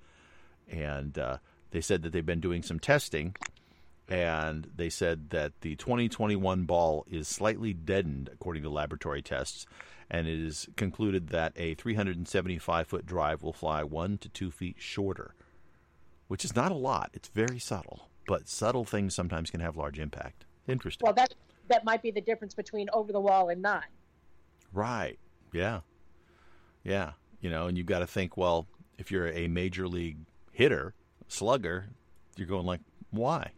[0.68, 1.38] And uh,
[1.70, 3.37] they said that they've been doing some testing
[4.09, 9.66] and they said that the 2021 ball is slightly deadened according to laboratory tests
[10.11, 14.77] and it is concluded that a 375 foot drive will fly one to two feet
[14.79, 15.35] shorter
[16.29, 17.11] which is not a lot.
[17.12, 20.44] It's very subtle but subtle things sometimes can have large impact.
[20.66, 21.05] Interesting.
[21.05, 21.35] Well that
[21.68, 23.85] that might be the difference between over the wall and not.
[24.73, 25.18] Right.
[25.53, 25.81] Yeah.
[26.83, 27.12] Yeah.
[27.42, 28.66] You know and you've got to think well
[28.97, 30.16] if you're a major league
[30.53, 30.94] hitter
[31.29, 31.90] slugger
[32.37, 33.53] you're going like why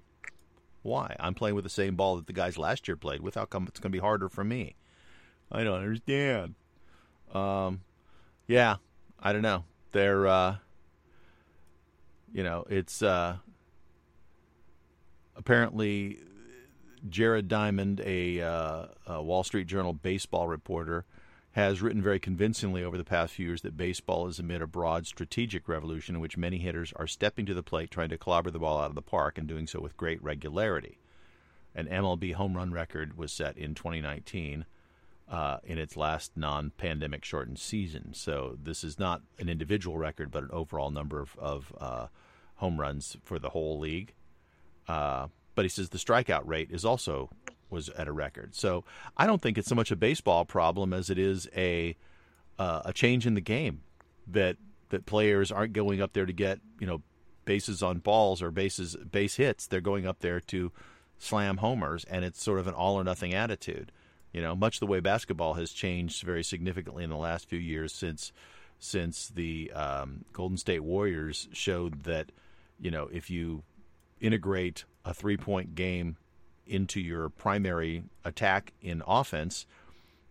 [0.82, 1.14] why?
[1.20, 3.34] I'm playing with the same ball that the guys last year played with.
[3.34, 4.76] How come it's going to be harder for me?
[5.52, 6.54] I don't understand.
[7.34, 7.82] Um,
[8.46, 8.76] yeah,
[9.18, 9.64] I don't know.
[9.92, 10.56] They're, uh,
[12.32, 13.36] you know, it's uh,
[15.36, 16.20] apparently
[17.08, 21.04] Jared Diamond, a, uh, a Wall Street Journal baseball reporter,
[21.52, 25.06] has written very convincingly over the past few years that baseball is amid a broad
[25.06, 28.58] strategic revolution in which many hitters are stepping to the plate trying to clobber the
[28.58, 30.98] ball out of the park and doing so with great regularity.
[31.74, 34.64] An MLB home run record was set in 2019
[35.28, 38.12] uh, in its last non pandemic shortened season.
[38.14, 42.06] So this is not an individual record, but an overall number of, of uh,
[42.56, 44.12] home runs for the whole league.
[44.88, 47.30] Uh, but he says the strikeout rate is also
[47.70, 48.54] was at a record.
[48.54, 48.85] So
[49.16, 51.96] I don't think it's so much a baseball problem as it is a
[52.59, 53.83] uh, a change in the game
[54.26, 54.56] that
[54.90, 57.02] that players aren't going up there to get you know
[57.44, 59.66] bases on balls or bases base hits.
[59.66, 60.72] They're going up there to
[61.18, 63.92] slam homers, and it's sort of an all or nothing attitude.
[64.33, 67.92] You know, much the way basketball has changed very significantly in the last few years
[67.92, 68.33] since
[68.78, 72.33] since the um, Golden State Warriors showed that
[72.80, 73.62] you know if you
[74.20, 76.16] integrate a three point game
[76.70, 79.66] into your primary attack in offense,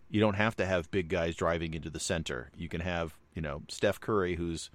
[0.08, 2.50] you don't have to have big guys driving into the center.
[2.56, 4.70] You can have, you know, Steph Curry, who's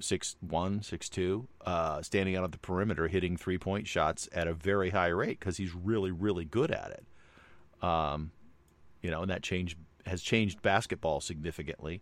[0.00, 4.48] six one, six two, uh, standing out at the perimeter, hitting three point shots at
[4.48, 7.84] a very high rate because he's really, really good at it.
[7.86, 8.32] Um,
[9.02, 12.00] you know, and that change has changed basketball significantly.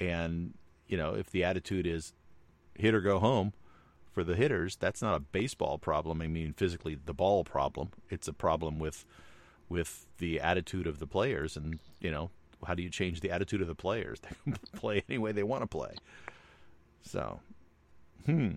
[0.00, 0.54] And
[0.88, 2.14] you know, if the attitude is
[2.74, 3.52] hit or go home,
[4.14, 6.22] for the hitters, that's not a baseball problem.
[6.22, 7.90] I mean, physically the ball problem.
[8.08, 9.04] It's a problem with
[9.68, 12.30] with the attitude of the players, and you know,
[12.66, 14.20] how do you change the attitude of the players?
[14.46, 15.94] They can play any way they want to play.
[17.02, 17.40] So,
[18.24, 18.50] hmm,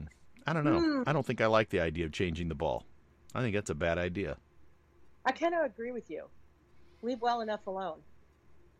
[0.46, 0.80] I don't know.
[0.80, 1.04] Hmm.
[1.08, 2.86] I don't think I like the idea of changing the ball.
[3.34, 4.38] I think that's a bad idea.
[5.26, 6.26] I kind of agree with you.
[7.02, 8.00] Leave well enough alone.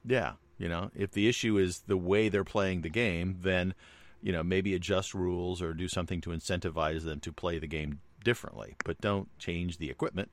[0.06, 3.74] Yeah, you know, if the issue is the way they're playing the game, then
[4.22, 8.00] you know, maybe adjust rules or do something to incentivize them to play the game
[8.24, 8.76] differently.
[8.84, 10.30] But don't change the equipment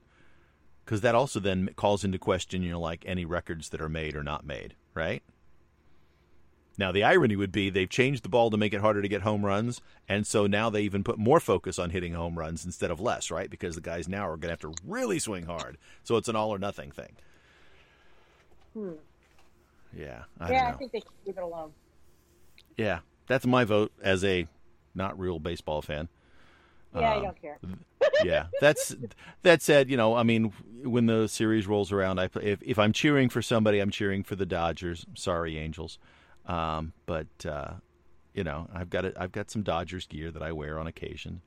[0.85, 4.15] because that also then calls into question, you know, like any records that are made
[4.17, 5.23] or not made, right?
[6.77, 9.23] Now, the irony would be they've changed the ball to make it harder to get
[9.23, 12.91] home runs, and so now they even put more focus on hitting home runs instead
[12.91, 13.49] of less, right?
[13.49, 15.79] Because the guys now are going to have to really swing hard.
[16.03, 17.13] So it's an all or nothing thing.
[18.73, 18.93] Hmm.
[19.97, 20.25] Yeah.
[20.41, 21.73] I yeah, I think they should leave it alone.
[22.77, 24.47] Yeah, that's my vote as a
[24.95, 26.09] not real baseball fan.
[26.95, 27.59] Yeah, uh, I don't care.
[28.25, 28.95] yeah, that's
[29.43, 29.91] that said.
[29.91, 33.43] You know, I mean, when the series rolls around, I if if I'm cheering for
[33.43, 35.05] somebody, I'm cheering for the Dodgers.
[35.15, 35.99] Sorry, Angels,
[36.47, 37.75] um, but uh,
[38.33, 41.43] you know, I've got a, I've got some Dodgers gear that I wear on occasion.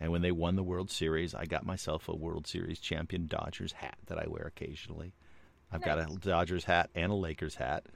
[0.00, 3.70] And when they won the World Series, I got myself a World Series champion Dodgers
[3.70, 5.12] hat that I wear occasionally.
[5.70, 5.86] I've nice.
[5.86, 7.86] got a Dodgers hat and a Lakers hat.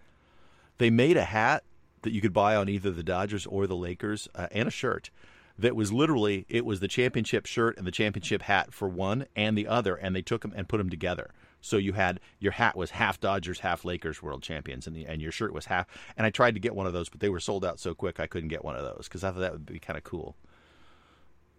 [0.79, 1.65] They made a hat
[2.07, 5.11] that you could buy on either the Dodgers or the Lakers, uh, and a shirt
[5.59, 9.57] that was literally it was the championship shirt and the championship hat for one and
[9.57, 11.31] the other, and they took them and put them together.
[11.61, 15.21] So you had your hat was half Dodgers, half Lakers world champions, and the, and
[15.21, 15.87] your shirt was half.
[16.17, 18.21] And I tried to get one of those, but they were sold out so quick
[18.21, 20.37] I couldn't get one of those because I thought that would be kind of cool.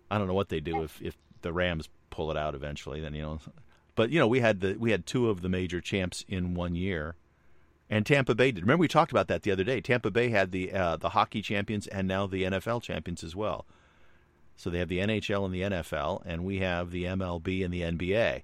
[0.09, 3.01] I don't know what they do if if the Rams pull it out eventually.
[3.01, 3.39] Then you know,
[3.95, 6.75] but you know we had the we had two of the major champs in one
[6.75, 7.15] year,
[7.89, 8.63] and Tampa Bay did.
[8.63, 9.81] Remember we talked about that the other day.
[9.81, 13.65] Tampa Bay had the uh, the hockey champions and now the NFL champions as well.
[14.55, 17.81] So they have the NHL and the NFL, and we have the MLB and the
[17.81, 18.41] NBA.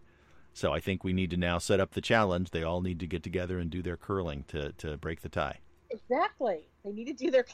[0.54, 2.52] So I think we need to now set up the challenge.
[2.52, 5.60] They all need to get together and do their curling to, to break the tie.
[5.90, 6.68] Exactly.
[6.86, 7.46] They need to do their.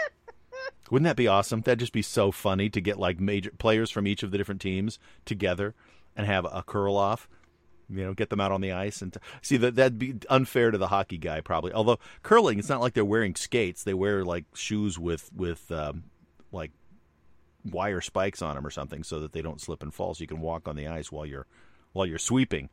[0.90, 1.62] Wouldn't that be awesome?
[1.62, 4.60] That'd just be so funny to get like major players from each of the different
[4.60, 5.74] teams together
[6.14, 7.28] and have a curl off.
[7.88, 10.70] You know, get them out on the ice and t- see that that'd be unfair
[10.70, 11.72] to the hockey guy probably.
[11.72, 16.04] Although curling, it's not like they're wearing skates; they wear like shoes with with um,
[16.52, 16.70] like
[17.64, 20.14] wire spikes on them or something, so that they don't slip and fall.
[20.14, 21.46] So you can walk on the ice while you're
[21.92, 22.70] while you're sweeping,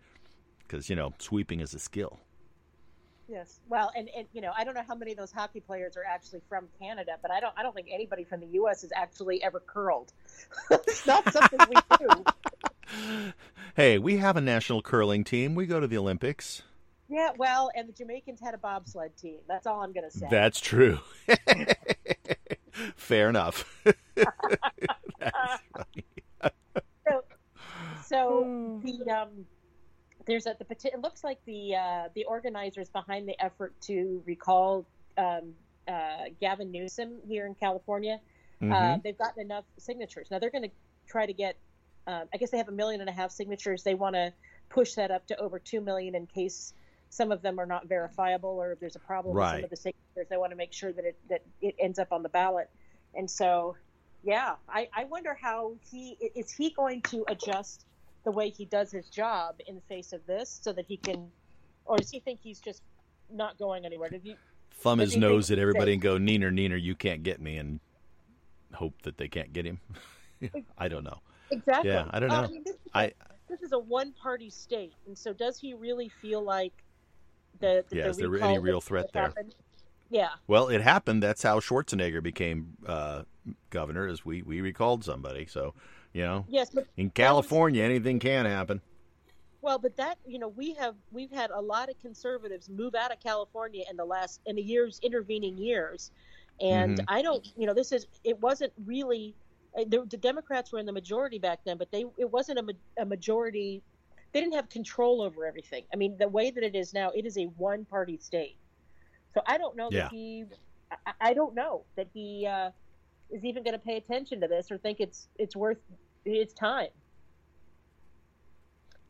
[0.67, 2.19] because you know sweeping is a skill.
[3.29, 3.59] Yes.
[3.69, 6.03] Well, and, and you know, I don't know how many of those hockey players are
[6.03, 8.81] actually from Canada, but I don't I don't think anybody from the U.S.
[8.81, 10.11] has actually ever curled.
[10.71, 12.23] it's not something we do.
[13.75, 15.55] Hey, we have a national curling team.
[15.55, 16.63] We go to the Olympics.
[17.07, 19.39] Yeah, well, and the Jamaicans had a bobsled team.
[19.47, 20.27] That's all I'm going to say.
[20.29, 20.99] That's true.
[22.95, 23.65] Fair enough.
[24.15, 25.63] That's
[27.07, 27.23] so,
[28.05, 29.29] so the um,
[30.27, 34.85] there's a the it looks like the uh, the organizers behind the effort to recall
[35.17, 35.53] um,
[35.87, 38.19] uh, Gavin Newsom here in California.
[38.61, 39.03] Uh, Mhm.
[39.03, 40.27] they've gotten enough signatures.
[40.29, 40.71] Now they're going to
[41.07, 41.55] try to get.
[42.07, 43.83] Um, I guess they have a million and a half signatures.
[43.83, 44.33] They want to
[44.69, 46.73] push that up to over two million in case
[47.09, 49.75] some of them are not verifiable or if there's a problem with some of the
[49.75, 50.27] signatures.
[50.29, 52.69] They want to make sure that it that it ends up on the ballot.
[53.15, 53.75] And so,
[54.23, 57.85] yeah, I, I wonder how he is he going to adjust
[58.25, 61.29] the way he does his job in the face of this so that he can,
[61.85, 62.81] or does he think he's just
[63.31, 64.09] not going anywhere?
[64.09, 64.35] Did you?
[64.71, 67.41] Thumb his do you think nose at everybody and go, Neener, Neener, you can't get
[67.41, 67.79] me, and
[68.73, 69.79] hope that they can't get him.
[70.77, 71.19] I don't know.
[71.51, 71.91] Exactly.
[71.91, 72.47] Yeah, I don't know.
[72.47, 73.11] mean, this, is I a,
[73.47, 76.73] this is a one-party state, and so does he really feel like
[77.59, 79.23] the, the Yeah, the is there any real threat there?
[79.23, 79.51] happen?
[80.11, 80.29] Yeah.
[80.47, 81.21] well, it happened.
[81.21, 83.23] That's how Schwarzenegger became uh,
[83.69, 84.07] governor.
[84.07, 85.45] Is we we recalled somebody.
[85.45, 85.75] So
[86.13, 88.81] you know, Yes, but in California, anything can happen.
[89.61, 93.11] Well, but that you know we have we've had a lot of conservatives move out
[93.11, 96.11] of California in the last in the years intervening years,
[96.59, 97.05] and Mhm.
[97.07, 99.35] I don't you know this is it wasn't really
[99.75, 103.05] the, the Democrats were in the majority back then, but they it wasn't a, a
[103.05, 103.83] majority.
[104.33, 105.85] They didn't have control over everything.
[105.93, 108.57] I mean, the way that it is now, it is a one party state.
[109.33, 110.03] So I don't know Yeah.
[110.03, 110.45] that he.
[111.05, 112.71] I, I don't know that he uh,
[113.31, 115.79] is even going to pay attention to this or think it's it's worth
[116.25, 116.89] its time.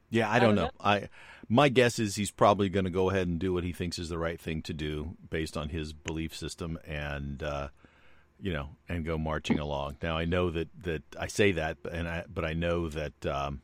[0.09, 0.71] Yeah, I I don't don't know.
[0.79, 1.09] I
[1.47, 4.09] my guess is he's probably going to go ahead and do what he thinks is
[4.09, 7.69] the right thing to do based on his belief system and uh,
[8.41, 9.97] you know and go marching along.
[10.01, 13.61] Now I know that that I say that and I but I know that um,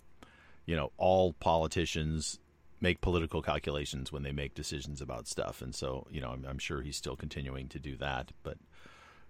[0.66, 2.40] you know all politicians
[2.82, 6.60] make political calculations when they make decisions about stuff and so you know I'm, I'm
[6.60, 8.58] sure he's still continuing to do that but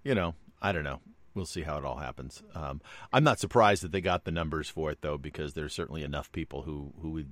[0.04, 1.00] you know I don't know
[1.36, 2.42] we'll see how it all happens.
[2.56, 2.82] Um,
[3.14, 6.32] I'm not surprised that they got the numbers for it though, because there's certainly enough
[6.32, 7.24] people who who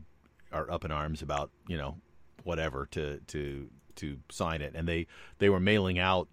[0.51, 1.97] are up in arms about you know
[2.43, 5.07] whatever to to to sign it, and they
[5.39, 6.27] they were mailing out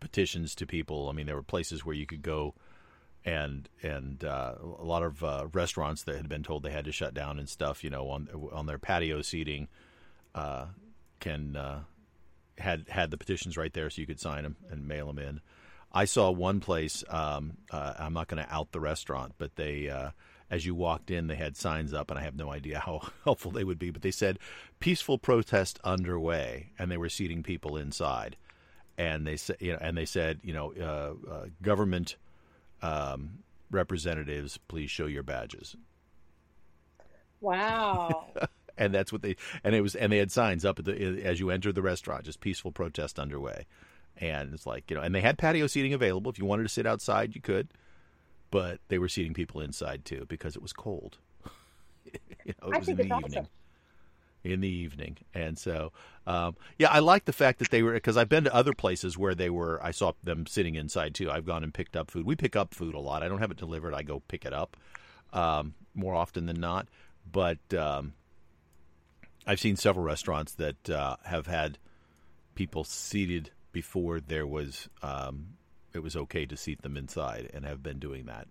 [0.00, 1.08] petitions to people.
[1.08, 2.54] I mean, there were places where you could go.
[3.26, 6.92] And and uh, a lot of uh, restaurants that had been told they had to
[6.92, 9.68] shut down and stuff, you know, on on their patio seating,
[10.34, 10.66] uh,
[11.20, 11.84] can uh,
[12.58, 15.40] had had the petitions right there, so you could sign them and mail them in.
[15.92, 17.04] I saw one place.
[17.08, 20.10] Um, uh, I'm not going to out the restaurant, but they, uh,
[20.50, 23.52] as you walked in, they had signs up, and I have no idea how helpful
[23.52, 23.90] they would be.
[23.90, 24.38] But they said
[24.80, 28.36] "peaceful protest underway," and they were seating people inside.
[28.96, 32.16] And they said, you know, and they said, you know, uh, uh, government
[32.82, 33.38] um,
[33.70, 35.76] representatives, please show your badges.
[37.40, 38.26] Wow.
[38.76, 41.38] And that's what they and it was and they had signs up at the as
[41.38, 43.66] you entered the restaurant, just peaceful protest underway.
[44.16, 46.28] And it's like you know, and they had patio seating available.
[46.32, 47.68] If you wanted to sit outside, you could,
[48.50, 51.18] but they were seating people inside too because it was cold.
[52.44, 53.46] you know, it I was think in the awesome.
[54.44, 55.92] In the evening, and so
[56.26, 59.16] um, yeah, I like the fact that they were because I've been to other places
[59.16, 59.80] where they were.
[59.82, 61.30] I saw them sitting inside too.
[61.30, 62.26] I've gone and picked up food.
[62.26, 63.22] We pick up food a lot.
[63.22, 63.94] I don't have it delivered.
[63.94, 64.76] I go pick it up
[65.32, 66.88] um, more often than not.
[67.30, 68.12] But um,
[69.46, 71.78] I've seen several restaurants that uh, have had
[72.54, 75.54] people seated before there was um,
[75.92, 78.48] it was okay to seat them inside, and have been doing that.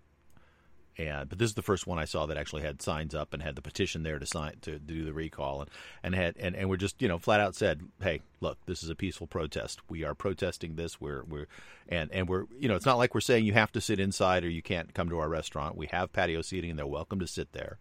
[0.96, 3.42] And but this is the first one I saw that actually had signs up and
[3.42, 5.70] had the petition there to sign to, do the recall and
[6.02, 8.90] and had and, and we're just you know flat out said, hey, look, this is
[8.90, 9.80] a peaceful protest.
[9.88, 11.00] We are protesting this.
[11.00, 11.46] We're we're
[11.88, 14.44] and and we're you know it's not like we're saying you have to sit inside
[14.44, 15.76] or you can't come to our restaurant.
[15.76, 17.78] We have patio seating and they're welcome to sit there.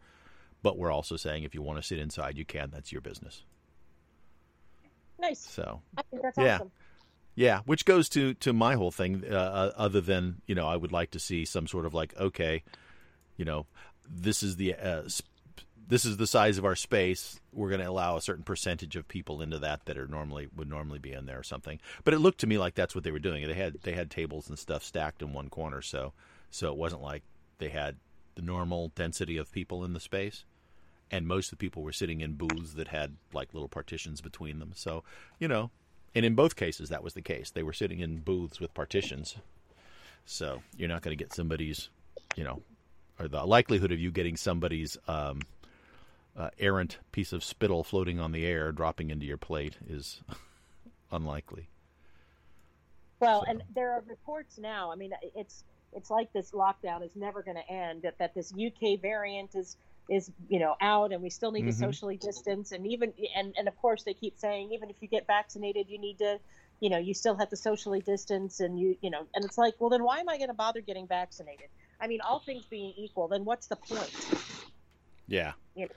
[0.64, 2.72] But we're also saying if you want to sit inside, you can.
[2.72, 3.44] That's your business.
[5.20, 5.40] Nice.
[5.40, 6.56] So I think that's yeah.
[6.56, 6.72] awesome.
[7.36, 9.24] Yeah, which goes to to my whole thing.
[9.30, 12.16] Uh, uh, other than you know, I would like to see some sort of like,
[12.20, 12.64] okay,
[13.38, 13.66] you know,
[14.10, 15.30] this is the uh, sp-
[15.88, 17.40] this is the size of our space.
[17.52, 20.70] We're going to allow a certain percentage of people into that that are normally would
[20.70, 21.80] normally be in there or something.
[22.04, 23.46] But it looked to me like that's what they were doing.
[23.46, 26.14] They had they had tables and stuff stacked in one corner, so
[26.50, 27.24] so it wasn't like
[27.58, 27.98] they had
[28.36, 30.46] the normal density of people in the space.
[31.12, 34.60] And most of the people were sitting in booths that had like little partitions between
[34.60, 34.72] them.
[34.74, 35.04] So,
[35.38, 35.70] you know,
[36.16, 37.52] and in both cases that was the case.
[37.52, 39.36] They were sitting in booths with partitions.
[40.26, 41.90] So you're not going to get somebody's,
[42.36, 42.64] you know,
[43.20, 45.42] or the likelihood of you getting somebody's um,
[46.38, 50.22] uh, errant piece of spittle floating on the air dropping into your plate is
[51.12, 51.68] unlikely.
[53.20, 54.92] Well, So- and there are reports now.
[54.92, 55.64] I mean, it's
[55.96, 58.02] it's like this lockdown is never going to end.
[58.02, 59.78] That that this UK variant is
[60.10, 61.76] is you know out, and we still need to Mhm.
[61.80, 62.72] socially distance.
[62.72, 66.00] And even and and of course they keep saying even if you get vaccinated, you
[66.00, 66.40] need to,
[66.80, 69.76] you know, you still have to socially distance, and you you know, and it's like,
[69.80, 71.68] well, then why am I going to bother getting vaccinated?
[72.04, 74.12] I mean, all things being equal, then what's the point?
[75.26, 75.54] Yeah.
[75.74, 75.92] You know?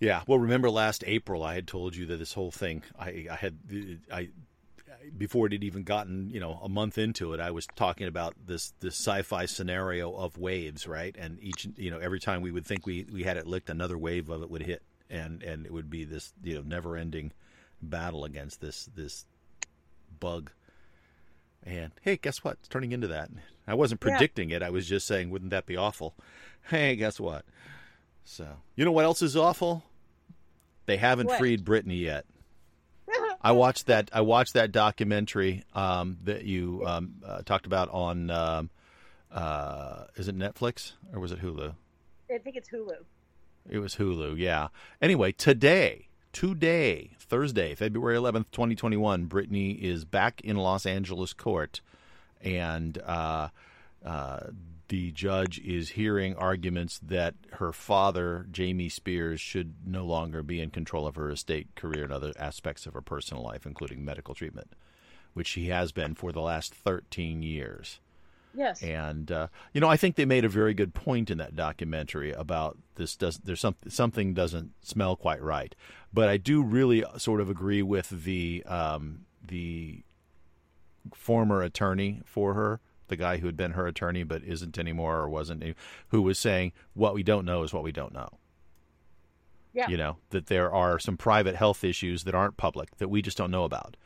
[0.00, 0.22] Yeah.
[0.26, 3.56] Well, remember last April, I had told you that this whole thing, I, I had,
[4.12, 4.28] I,
[5.16, 8.34] before it had even gotten, you know, a month into it, I was talking about
[8.44, 11.16] this, this sci-fi scenario of waves, right?
[11.18, 13.96] And each, you know, every time we would think we, we had it licked, another
[13.96, 17.32] wave of it would hit and, and it would be this, you know, never ending
[17.80, 19.24] battle against this, this
[20.20, 20.50] bug.
[21.68, 22.54] And hey, guess what?
[22.60, 23.28] It's turning into that.
[23.66, 24.10] I wasn't Yeah.
[24.16, 24.62] predicting it.
[24.62, 26.14] I was just saying, wouldn't that be awful?
[26.68, 27.46] Hey, guess what?
[28.24, 28.46] So,
[28.76, 29.84] you know what else is awful?
[30.84, 31.38] They haven't What?
[31.38, 32.26] freed Britney yet.
[33.42, 34.10] I watched that.
[34.12, 38.30] I watched that documentary um, that you um, uh, talked about on.
[38.30, 38.70] Um,
[39.32, 41.74] uh, is it Netflix or was it Hulu?
[42.30, 42.96] I think it's Hulu.
[43.70, 44.36] It was Hulu.
[44.38, 44.68] Yeah.
[45.00, 46.07] Anyway, today,
[46.38, 51.80] today, Thursday, February eleventh, twenty twenty one, Britney is back in Los Angeles court,
[52.40, 53.48] and uh,
[54.04, 54.40] uh,
[54.86, 60.70] the judge is hearing arguments that her father, Jamie Spears, should no longer be in
[60.70, 64.74] control of her estate, career, and other aspects of her personal life, including medical treatment,
[65.34, 67.98] which he has been for the last 13 years.
[68.54, 68.82] Yes.
[68.82, 72.32] And uh, you know, I think they made a very good point in that documentary
[72.32, 73.14] about this.
[73.16, 75.74] Does there's some something doesn't smell quite right,
[76.12, 80.02] but I do really sort of agree with the um, the
[81.14, 85.28] former attorney for her, the guy who had been her attorney but isn't anymore or
[85.28, 85.64] wasn't,
[86.08, 88.28] who was saying what we don't know is what we don't know.
[89.72, 89.88] Yeah.
[89.88, 93.36] You know that there are some private health issues that aren't public that we just
[93.36, 93.96] don't know about.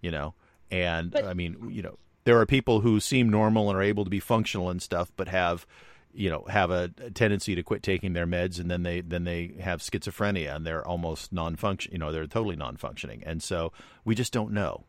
[0.00, 0.34] You know,
[0.70, 4.04] and But- I mean, you know, there are people who seem normal and are able
[4.04, 5.66] to be functional and stuff, but have,
[6.12, 9.54] you know, have a, tendency to quit taking their meds, and then they then they
[9.60, 11.92] have schizophrenia and they're almost non-function.
[11.92, 13.72] You know, they're totally non-functioning, and so
[14.04, 14.84] we just don't know.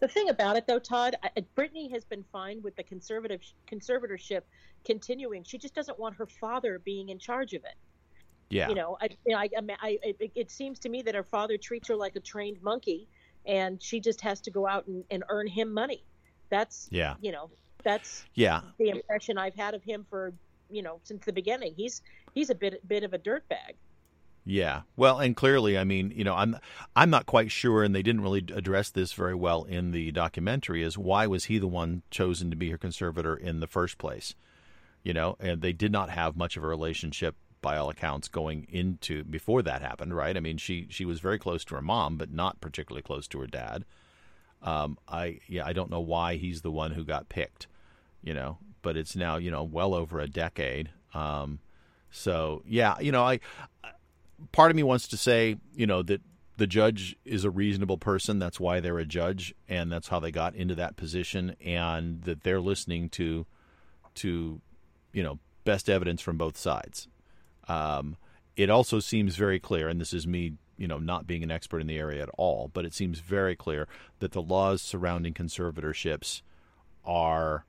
[0.00, 4.42] The thing about it, though, Todd, I- Britney has been fine with the conservative conservatorship
[4.84, 5.44] continuing.
[5.44, 7.74] She just doesn't want her father being in charge of it.
[8.50, 11.14] Yeah, You know, I, you know, I, I, I it, it seems to me that
[11.14, 13.08] her father treats her like a trained monkey,
[13.46, 16.04] and she just has to go out and, and earn him money.
[16.50, 17.50] That's, yeah, you know,
[17.82, 18.60] that's yeah.
[18.78, 20.32] the impression I've had of him for,
[20.70, 21.74] you know, since the beginning.
[21.76, 22.02] He's
[22.34, 23.74] he's a bit bit of a dirtbag.
[24.46, 24.82] Yeah.
[24.96, 26.58] Well, and clearly, I mean, you know, I'm
[26.94, 30.82] I'm not quite sure, and they didn't really address this very well in the documentary.
[30.82, 34.34] Is why was he the one chosen to be her conservator in the first place?
[35.02, 38.66] You know, and they did not have much of a relationship by all accounts going
[38.70, 40.36] into before that happened, right?
[40.36, 43.40] I mean, she she was very close to her mom, but not particularly close to
[43.40, 43.86] her dad.
[44.62, 47.66] Um, I yeah, I don't know why he's the one who got picked,
[48.22, 50.90] you know, but it's now you know well over a decade.
[51.14, 51.58] Um,
[52.10, 53.40] so yeah, you know, I
[54.52, 56.20] part of me wants to say, you know, that
[56.58, 58.38] the judge is a reasonable person.
[58.38, 62.42] That's why they're a judge, and that's how they got into that position, and that
[62.42, 63.46] they're listening to,
[64.16, 64.60] to,
[65.12, 67.08] you know, best evidence from both sides.
[67.68, 68.16] Um,
[68.56, 71.80] it also seems very clear, and this is me, you know, not being an expert
[71.80, 73.88] in the area at all, but it seems very clear
[74.20, 76.42] that the laws surrounding conservatorships
[77.04, 77.64] are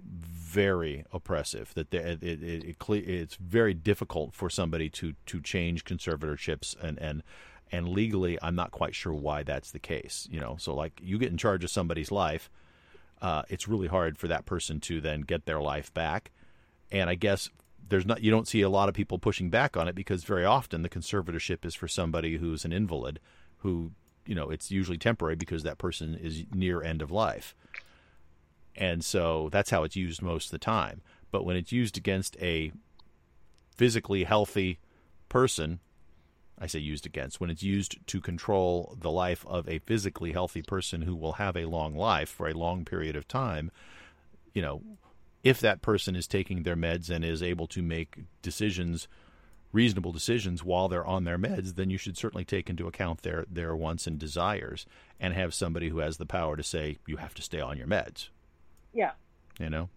[0.00, 1.72] very oppressive.
[1.74, 6.98] That they, it, it, it, it's very difficult for somebody to to change conservatorships and
[6.98, 7.22] and
[7.72, 10.28] and legally, I'm not quite sure why that's the case.
[10.30, 12.50] You know, so like you get in charge of somebody's life,
[13.20, 16.30] uh, it's really hard for that person to then get their life back.
[16.92, 17.50] And I guess
[17.88, 20.44] there's not you don't see a lot of people pushing back on it because very
[20.44, 23.20] often the conservatorship is for somebody who's an invalid
[23.58, 23.92] who
[24.26, 27.54] you know it's usually temporary because that person is near end of life.
[28.76, 31.00] And so that's how it's used most of the time.
[31.30, 32.72] But when it's used against a
[33.76, 34.78] physically healthy
[35.28, 35.80] person
[36.58, 40.62] i say used against when it's used to control the life of a physically healthy
[40.62, 43.70] person who will have a long life for a long period of time
[44.52, 44.80] you know
[45.44, 49.06] if that person is taking their meds and is able to make decisions
[49.72, 53.44] reasonable decisions while they're on their meds, then you should certainly take into account their
[53.50, 54.86] their wants and desires
[55.20, 57.86] and have somebody who has the power to say you have to stay on your
[57.86, 58.28] meds.
[58.92, 59.12] Yeah.
[59.58, 59.88] You know?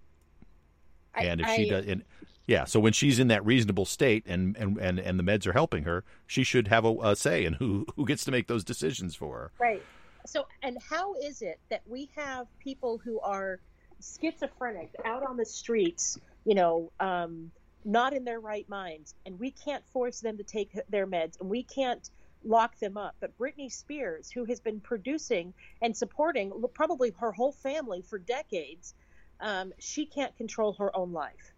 [1.16, 2.04] I, and if I, she does and
[2.48, 5.54] yeah, so when she's in that reasonable state and, and, and, and the meds are
[5.54, 8.64] helping her, she should have a, a say in who, who gets to make those
[8.64, 9.52] decisions for her.
[9.60, 9.84] Right.
[10.26, 13.60] So, and how is it that we have people who are
[14.02, 17.52] schizophrenic out on the streets, you know, um,
[17.86, 21.50] not in their right minds, and we can't force them to take their meds, and
[21.50, 22.10] we can't
[22.43, 23.16] lock them up.
[23.20, 28.93] But Britney Spears, who has been producing and supporting probably her whole family for decades,
[29.39, 31.54] um, she can't control her own life.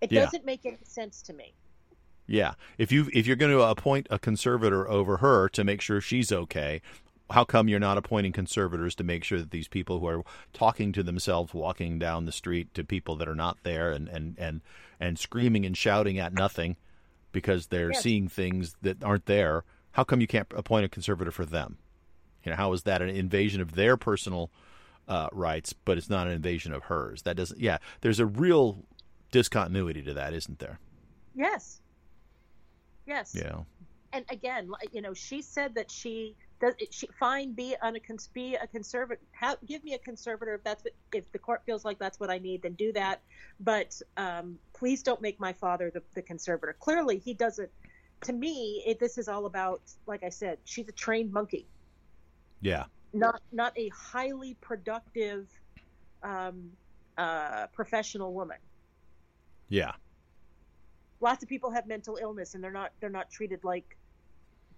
[0.00, 0.24] It Yeah.
[0.24, 1.54] doesn't make any sense to me.
[2.26, 6.00] Yeah, if you if you're going to appoint a conservator over her to make sure
[6.00, 6.80] she's okay,
[7.30, 10.22] how come you're not appointing conservators to make sure that these people who are
[10.52, 14.36] talking to themselves walking down the street to people that are not there and and
[14.38, 14.60] and
[15.00, 16.76] and screaming and shouting at nothing
[17.32, 18.02] because they're Yes.
[18.02, 21.78] seeing things that aren't there, how come you can't appoint a conservator for them?
[22.44, 24.50] You know, how is that an invasion of their personal
[25.08, 27.22] uh, rights, but it's not an invasion of hers?
[27.22, 27.58] That doesn't.
[27.58, 28.84] Yeah, there's a real
[29.32, 30.78] discontinuity to that, isn't there?
[31.34, 31.80] Yes.
[33.06, 33.34] Yes.
[33.34, 33.62] Yeah.
[34.12, 36.74] and again, you know, she said that she does.
[36.90, 39.24] She fine be on a cons- be a conservative.
[39.66, 42.38] Give me a conservator if that's what, if the court feels like that's what I
[42.38, 43.20] need, then do that.
[43.60, 46.76] But um, please don't make my father the, the conservator.
[46.78, 47.70] Clearly, he doesn't.
[48.22, 51.66] To me, it, this is all about, like I said, she's a trained monkey,
[52.60, 52.84] Yeah.
[53.12, 55.46] not not a highly productive
[56.22, 56.70] um,
[57.18, 58.58] uh, professional woman.
[59.68, 59.92] Yeah.
[61.20, 63.96] Lots of people have mental illness, and they're not they're not treated like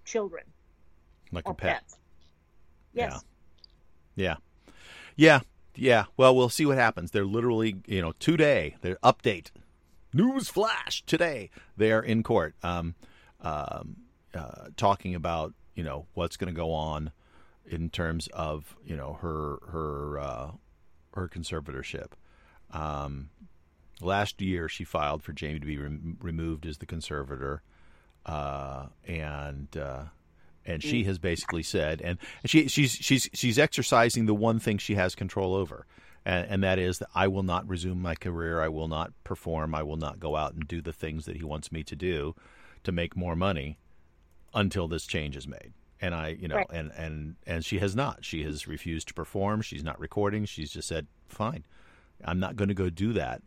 [0.04, 0.44] children
[1.32, 1.80] Like a pet.
[1.80, 1.96] pets.
[2.92, 3.24] Yes.
[4.14, 4.36] Yeah.
[5.16, 5.40] Yeah.
[5.74, 6.04] Yeah.
[6.16, 7.10] Well, we'll see what happens.
[7.10, 9.50] They're literally, you know, today, their update,
[10.12, 12.94] news flash today, they're in court um,
[13.40, 13.96] um,
[14.34, 17.12] uh, talking about, you know, what's going to go on
[17.66, 20.50] in terms of, you know, her, her, uh,
[21.14, 22.12] her conservatorship.
[22.70, 23.30] Um,
[24.00, 27.62] last year, she filed for Jamie to be rem- removed as the conservator.
[28.24, 30.04] Uh, and, uh,
[30.66, 30.88] and mm.
[30.88, 34.94] she has basically said, and and she she's she's she's exercising the one thing she
[34.94, 35.86] has control over,
[36.24, 38.60] and, and that is that I will not resume my career.
[38.60, 39.74] I will not perform.
[39.74, 42.34] I will not go out and do the things that he wants me to do
[42.84, 43.78] to make more money
[44.54, 45.72] until this change is made.
[46.00, 46.70] And I, you know, Right.
[46.72, 48.24] and and and she has not.
[48.24, 49.62] She has refused to perform.
[49.62, 50.44] She's not recording.
[50.44, 51.64] She's just said, "Fine,
[52.24, 53.42] I'm not going to go do that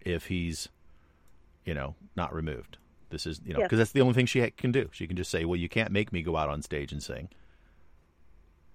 [0.00, 0.68] if he's,
[1.64, 2.78] you know, not removed."
[3.12, 4.88] This is, you know, because that's the only thing she can do.
[4.90, 7.28] She can just say, "Well, you can't make me go out on stage and sing."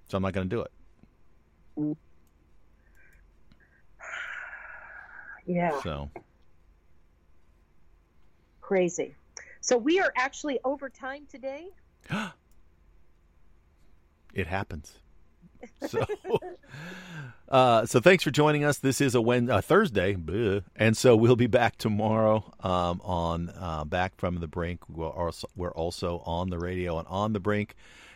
[0.08, 0.72] So I'm not going to do it.
[1.78, 1.98] Mm.
[5.50, 5.80] Yeah.
[5.82, 6.10] So
[8.68, 9.16] Crazy.
[9.62, 11.70] So we are actually over time today.
[14.34, 15.00] it happens.
[15.88, 16.06] So,
[17.50, 18.80] uh, so thanks for joining us.
[18.80, 20.64] This is a Wed uh, Thursday, bleh.
[20.76, 24.82] and so we'll be back tomorrow um, on uh, Back from the Brink.
[24.90, 27.76] We're also, we're also on the radio and on the Brink.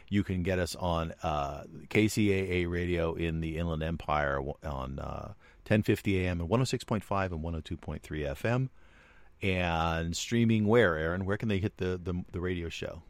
[0.10, 5.34] You can get us on uh, KCAA radio in the Inland Empire on uh,
[5.68, 8.70] 1050 AM and 106.5 and 102.3 FM.
[9.42, 11.26] And streaming where, Aaron?
[11.26, 13.04] Where can they hit the, the, the radio show?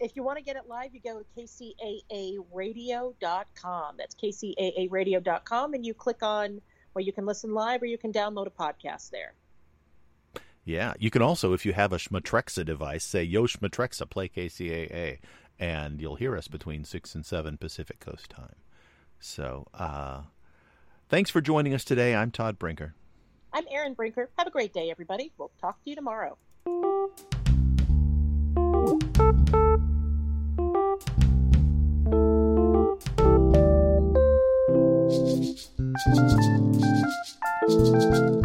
[0.00, 3.96] If you want to get it live, you go to kcaaradio.com.
[3.98, 6.62] That's kcaaradio.com, and you click on,
[6.94, 9.34] well, you can listen live or you can download a podcast there.
[10.64, 15.18] Yeah, you can also, if you have a Schmatrexa device, say Yo Schmatrexa, play KCAA,
[15.58, 18.56] and you'll hear us between six and seven Pacific Coast time.
[19.18, 20.22] So, uh,
[21.10, 22.14] thanks for joining us today.
[22.14, 22.94] I'm Todd Brinker.
[23.52, 24.30] I'm Aaron Brinker.
[24.38, 25.32] Have a great day, everybody.
[25.36, 26.38] We'll talk to you tomorrow.
[36.02, 36.30] Thank
[37.68, 38.39] you.